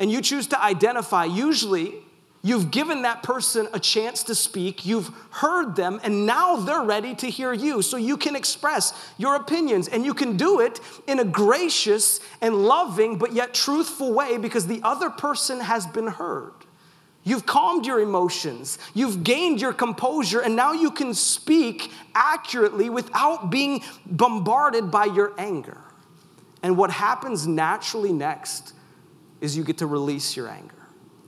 and 0.00 0.10
you 0.10 0.20
choose 0.20 0.48
to 0.48 0.62
identify, 0.62 1.24
usually 1.24 1.94
You've 2.44 2.70
given 2.70 3.02
that 3.02 3.22
person 3.22 3.68
a 3.72 3.80
chance 3.80 4.22
to 4.24 4.34
speak, 4.34 4.84
you've 4.84 5.10
heard 5.30 5.76
them, 5.76 5.98
and 6.04 6.26
now 6.26 6.56
they're 6.56 6.82
ready 6.82 7.14
to 7.14 7.30
hear 7.30 7.54
you. 7.54 7.80
So 7.80 7.96
you 7.96 8.18
can 8.18 8.36
express 8.36 8.92
your 9.16 9.36
opinions, 9.36 9.88
and 9.88 10.04
you 10.04 10.12
can 10.12 10.36
do 10.36 10.60
it 10.60 10.78
in 11.06 11.20
a 11.20 11.24
gracious 11.24 12.20
and 12.42 12.54
loving, 12.66 13.16
but 13.16 13.32
yet 13.32 13.54
truthful 13.54 14.12
way 14.12 14.36
because 14.36 14.66
the 14.66 14.82
other 14.82 15.08
person 15.08 15.58
has 15.58 15.86
been 15.86 16.06
heard. 16.06 16.52
You've 17.26 17.46
calmed 17.46 17.86
your 17.86 18.00
emotions, 18.00 18.78
you've 18.92 19.24
gained 19.24 19.60
your 19.60 19.72
composure, 19.72 20.40
and 20.40 20.54
now 20.54 20.72
you 20.72 20.90
can 20.90 21.14
speak 21.14 21.90
accurately 22.14 22.90
without 22.90 23.50
being 23.50 23.82
bombarded 24.04 24.90
by 24.90 25.06
your 25.06 25.32
anger. 25.38 25.80
And 26.62 26.76
what 26.76 26.90
happens 26.90 27.46
naturally 27.46 28.12
next 28.12 28.74
is 29.40 29.56
you 29.56 29.64
get 29.64 29.78
to 29.78 29.86
release 29.86 30.36
your 30.36 30.48
anger. 30.48 30.74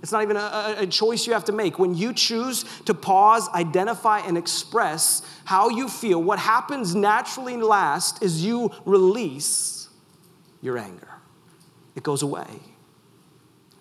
It's 0.02 0.12
not 0.12 0.22
even 0.22 0.36
a, 0.36 0.76
a, 0.78 0.86
choice 0.86 1.26
you 1.26 1.32
have 1.32 1.46
to 1.46 1.52
make. 1.52 1.78
When 1.78 1.94
you 1.94 2.12
choose 2.12 2.64
to 2.84 2.94
pause, 2.94 3.48
identify, 3.48 4.20
and 4.20 4.38
express 4.38 5.22
how 5.44 5.68
you 5.70 5.88
feel, 5.88 6.22
what 6.22 6.38
happens 6.38 6.94
naturally 6.94 7.56
last 7.56 8.22
is 8.22 8.44
you 8.44 8.70
release 8.84 9.88
your 10.60 10.78
anger. 10.78 11.08
It 11.96 12.02
goes 12.02 12.22
away. 12.22 12.46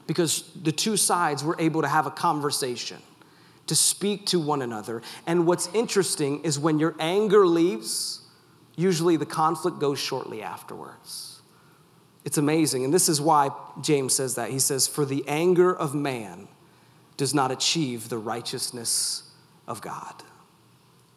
Because 0.07 0.49
the 0.61 0.71
two 0.71 0.97
sides 0.97 1.43
were 1.43 1.55
able 1.59 1.81
to 1.81 1.87
have 1.87 2.05
a 2.05 2.11
conversation, 2.11 2.97
to 3.67 3.75
speak 3.75 4.27
to 4.27 4.39
one 4.39 4.61
another. 4.61 5.01
And 5.25 5.47
what's 5.47 5.67
interesting 5.73 6.43
is 6.43 6.59
when 6.59 6.79
your 6.79 6.95
anger 6.99 7.47
leaves, 7.47 8.21
usually 8.75 9.17
the 9.17 9.25
conflict 9.25 9.79
goes 9.79 9.99
shortly 9.99 10.43
afterwards. 10.43 11.41
It's 12.23 12.37
amazing. 12.37 12.83
And 12.83 12.93
this 12.93 13.07
is 13.07 13.21
why 13.21 13.49
James 13.81 14.15
says 14.15 14.35
that. 14.35 14.49
He 14.49 14.59
says, 14.59 14.87
For 14.87 15.05
the 15.05 15.23
anger 15.27 15.75
of 15.75 15.93
man 15.93 16.47
does 17.17 17.33
not 17.33 17.51
achieve 17.51 18.09
the 18.09 18.17
righteousness 18.17 19.31
of 19.67 19.81
God. 19.81 20.23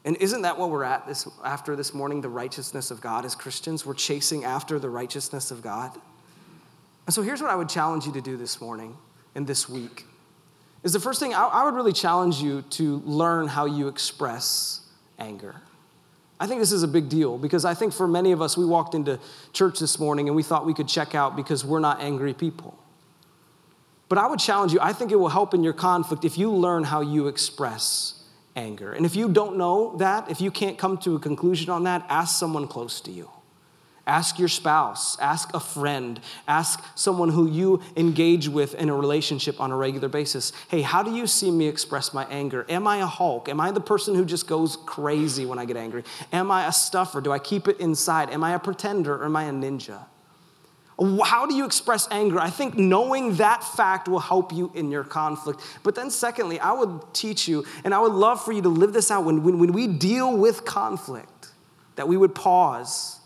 And 0.04 0.16
isn't 0.18 0.42
that 0.42 0.58
what 0.58 0.70
we're 0.70 0.84
at 0.84 1.06
this, 1.06 1.26
after 1.44 1.76
this 1.76 1.92
morning? 1.92 2.20
The 2.20 2.28
righteousness 2.28 2.90
of 2.90 3.00
God 3.00 3.24
as 3.24 3.34
Christians? 3.34 3.84
We're 3.84 3.94
chasing 3.94 4.44
after 4.44 4.78
the 4.78 4.88
righteousness 4.88 5.50
of 5.50 5.62
God. 5.62 5.92
And 7.08 7.14
so 7.14 7.22
here's 7.22 7.40
what 7.40 7.50
I 7.50 7.54
would 7.54 7.70
challenge 7.70 8.04
you 8.04 8.12
to 8.12 8.20
do 8.20 8.36
this 8.36 8.60
morning 8.60 8.94
and 9.34 9.46
this 9.46 9.66
week. 9.66 10.04
Is 10.82 10.92
the 10.92 11.00
first 11.00 11.18
thing 11.18 11.32
I, 11.32 11.46
I 11.46 11.64
would 11.64 11.72
really 11.72 11.94
challenge 11.94 12.42
you 12.42 12.60
to 12.72 12.98
learn 13.06 13.48
how 13.48 13.64
you 13.64 13.88
express 13.88 14.86
anger. 15.18 15.54
I 16.38 16.46
think 16.46 16.60
this 16.60 16.70
is 16.70 16.82
a 16.82 16.88
big 16.88 17.08
deal 17.08 17.38
because 17.38 17.64
I 17.64 17.72
think 17.72 17.94
for 17.94 18.06
many 18.06 18.32
of 18.32 18.42
us, 18.42 18.58
we 18.58 18.66
walked 18.66 18.94
into 18.94 19.18
church 19.54 19.78
this 19.78 19.98
morning 19.98 20.28
and 20.28 20.36
we 20.36 20.42
thought 20.42 20.66
we 20.66 20.74
could 20.74 20.86
check 20.86 21.14
out 21.14 21.34
because 21.34 21.64
we're 21.64 21.80
not 21.80 22.02
angry 22.02 22.34
people. 22.34 22.78
But 24.10 24.18
I 24.18 24.26
would 24.26 24.38
challenge 24.38 24.74
you, 24.74 24.78
I 24.82 24.92
think 24.92 25.10
it 25.10 25.16
will 25.16 25.30
help 25.30 25.54
in 25.54 25.64
your 25.64 25.72
conflict 25.72 26.26
if 26.26 26.36
you 26.36 26.52
learn 26.52 26.84
how 26.84 27.00
you 27.00 27.26
express 27.28 28.22
anger. 28.54 28.92
And 28.92 29.06
if 29.06 29.16
you 29.16 29.30
don't 29.30 29.56
know 29.56 29.96
that, 29.96 30.30
if 30.30 30.42
you 30.42 30.50
can't 30.50 30.76
come 30.76 30.98
to 30.98 31.16
a 31.16 31.18
conclusion 31.18 31.70
on 31.70 31.84
that, 31.84 32.04
ask 32.10 32.38
someone 32.38 32.68
close 32.68 33.00
to 33.00 33.10
you. 33.10 33.30
Ask 34.08 34.38
your 34.38 34.48
spouse, 34.48 35.18
ask 35.20 35.52
a 35.52 35.60
friend, 35.60 36.18
ask 36.48 36.82
someone 36.94 37.28
who 37.28 37.46
you 37.46 37.82
engage 37.94 38.48
with 38.48 38.74
in 38.74 38.88
a 38.88 38.94
relationship 38.94 39.60
on 39.60 39.70
a 39.70 39.76
regular 39.76 40.08
basis. 40.08 40.54
Hey, 40.68 40.80
how 40.80 41.02
do 41.02 41.14
you 41.14 41.26
see 41.26 41.50
me 41.50 41.68
express 41.68 42.14
my 42.14 42.24
anger? 42.24 42.64
Am 42.70 42.86
I 42.86 42.96
a 42.96 43.06
Hulk? 43.06 43.50
Am 43.50 43.60
I 43.60 43.70
the 43.70 43.82
person 43.82 44.14
who 44.14 44.24
just 44.24 44.48
goes 44.48 44.78
crazy 44.86 45.44
when 45.44 45.58
I 45.58 45.66
get 45.66 45.76
angry? 45.76 46.04
Am 46.32 46.50
I 46.50 46.66
a 46.66 46.72
stuffer? 46.72 47.20
Do 47.20 47.32
I 47.32 47.38
keep 47.38 47.68
it 47.68 47.80
inside? 47.80 48.30
Am 48.30 48.42
I 48.42 48.54
a 48.54 48.58
pretender 48.58 49.14
or 49.14 49.26
am 49.26 49.36
I 49.36 49.44
a 49.44 49.52
ninja? 49.52 50.06
How 51.22 51.44
do 51.44 51.54
you 51.54 51.66
express 51.66 52.08
anger? 52.10 52.40
I 52.40 52.48
think 52.48 52.78
knowing 52.78 53.36
that 53.36 53.62
fact 53.62 54.08
will 54.08 54.20
help 54.20 54.54
you 54.54 54.72
in 54.74 54.90
your 54.90 55.04
conflict. 55.04 55.60
But 55.82 55.94
then, 55.94 56.10
secondly, 56.10 56.58
I 56.58 56.72
would 56.72 57.12
teach 57.12 57.46
you, 57.46 57.66
and 57.84 57.94
I 57.94 58.00
would 58.00 58.12
love 58.12 58.42
for 58.42 58.52
you 58.52 58.62
to 58.62 58.70
live 58.70 58.94
this 58.94 59.10
out 59.10 59.26
when, 59.26 59.44
when, 59.44 59.58
when 59.58 59.74
we 59.74 59.86
deal 59.86 60.34
with 60.34 60.64
conflict, 60.64 61.50
that 61.96 62.08
we 62.08 62.16
would 62.16 62.34
pause 62.34 63.17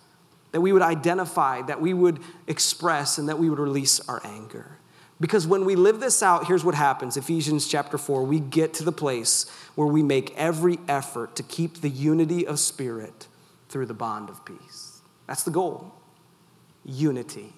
that 0.53 0.61
we 0.61 0.73
would 0.73 0.83
identify, 0.83 1.63
that 1.63 1.81
we 1.81 1.93
would 1.95 2.21
express, 2.47 3.19
and 3.19 3.29
that 3.29 3.39
we 3.39 3.51
would 3.51 3.59
release 3.59 4.01
our 4.09 4.21
anger. 4.25 4.79
Because 5.21 5.47
when 5.47 5.65
we 5.65 5.77
live 5.77 6.01
this 6.01 6.23
out, 6.23 6.47
here's 6.47 6.65
what 6.65 6.75
happens 6.75 7.17
Ephesians 7.17 7.69
chapter 7.69 7.97
4, 7.97 8.25
we 8.25 8.41
get 8.41 8.75
to 8.75 8.85
the 8.85 8.93
place 8.93 9.49
where 9.75 9.87
we 9.87 10.03
make 10.03 10.37
every 10.37 10.79
effort 10.89 11.37
to 11.37 11.43
keep 11.43 11.81
the 11.81 11.89
unity 11.89 12.47
of 12.47 12.59
spirit 12.59 13.29
through 13.69 13.87
the 13.87 13.95
bond 13.95 14.29
of 14.29 14.45
peace. 14.45 15.01
That's 15.27 15.45
the 15.45 15.51
goal 15.51 15.95
unity. 16.85 17.53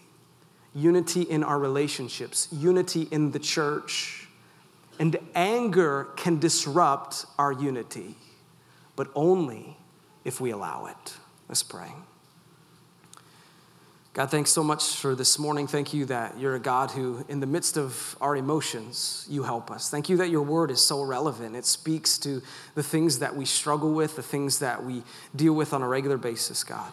Unity 0.75 1.23
in 1.23 1.43
our 1.43 1.59
relationships, 1.59 2.49
unity 2.53 3.09
in 3.11 3.31
the 3.31 3.39
church. 3.39 4.29
And 4.99 5.17
anger 5.35 6.09
can 6.17 6.39
disrupt 6.39 7.25
our 7.39 7.53
unity, 7.53 8.17
but 8.95 9.09
only 9.15 9.77
if 10.25 10.41
we 10.41 10.51
allow 10.51 10.87
it. 10.87 11.15
Let's 11.49 11.63
pray. 11.63 11.93
God, 14.15 14.31
thanks 14.31 14.53
so 14.53 14.63
much 14.63 14.95
for 14.95 15.17
this 15.17 15.41
morning. 15.41 15.67
Thank 15.67 15.93
you 15.93 16.05
that 16.05 16.39
you're 16.39 16.55
a 16.55 16.61
God 16.61 16.93
who, 16.93 17.25
in 17.29 17.41
the 17.41 17.49
midst 17.49 17.77
of 17.77 18.17
our 18.21 18.37
emotions, 18.37 19.27
you 19.29 19.43
help 19.43 19.73
us. 19.73 19.91
Thank 19.91 20.09
you 20.09 20.17
that 20.19 20.31
your 20.31 20.43
word 20.43 20.71
is 20.71 20.81
so 20.81 21.03
relevant. 21.03 21.57
It 21.57 21.65
speaks 21.65 22.17
to 22.19 22.41
the 22.77 22.83
things 22.85 23.19
that 23.19 23.35
we 23.35 23.45
struggle 23.45 23.93
with, 23.93 24.15
the 24.15 24.23
things 24.23 24.61
that 24.61 24.85
we 24.85 25.03
deal 25.35 25.53
with 25.53 25.73
on 25.73 25.83
a 25.83 25.89
regular 25.89 26.17
basis, 26.17 26.63
God. 26.63 26.93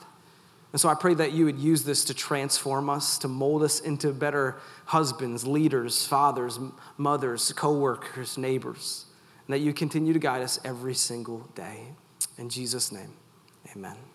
And 0.72 0.82
so 0.82 0.90
I 0.90 0.96
pray 0.96 1.14
that 1.14 1.32
you 1.32 1.46
would 1.46 1.60
use 1.60 1.84
this 1.84 2.04
to 2.06 2.16
transform 2.16 2.90
us, 2.90 3.20
to 3.20 3.28
mold 3.28 3.62
us 3.62 3.82
into 3.82 4.12
better 4.14 4.56
husbands, 4.86 5.46
leaders, 5.46 6.08
fathers, 6.08 6.58
mothers, 6.98 7.54
coworkers, 7.54 8.36
neighbors, 8.36 9.06
and 9.46 9.54
that 9.54 9.60
you 9.60 9.74
continue 9.74 10.14
to 10.14 10.20
guide 10.20 10.42
us 10.42 10.60
every 10.66 10.96
single 10.96 11.48
day. 11.54 11.90
In 12.40 12.50
Jesus' 12.50 12.92
name, 12.92 13.14
amen. 13.76 14.11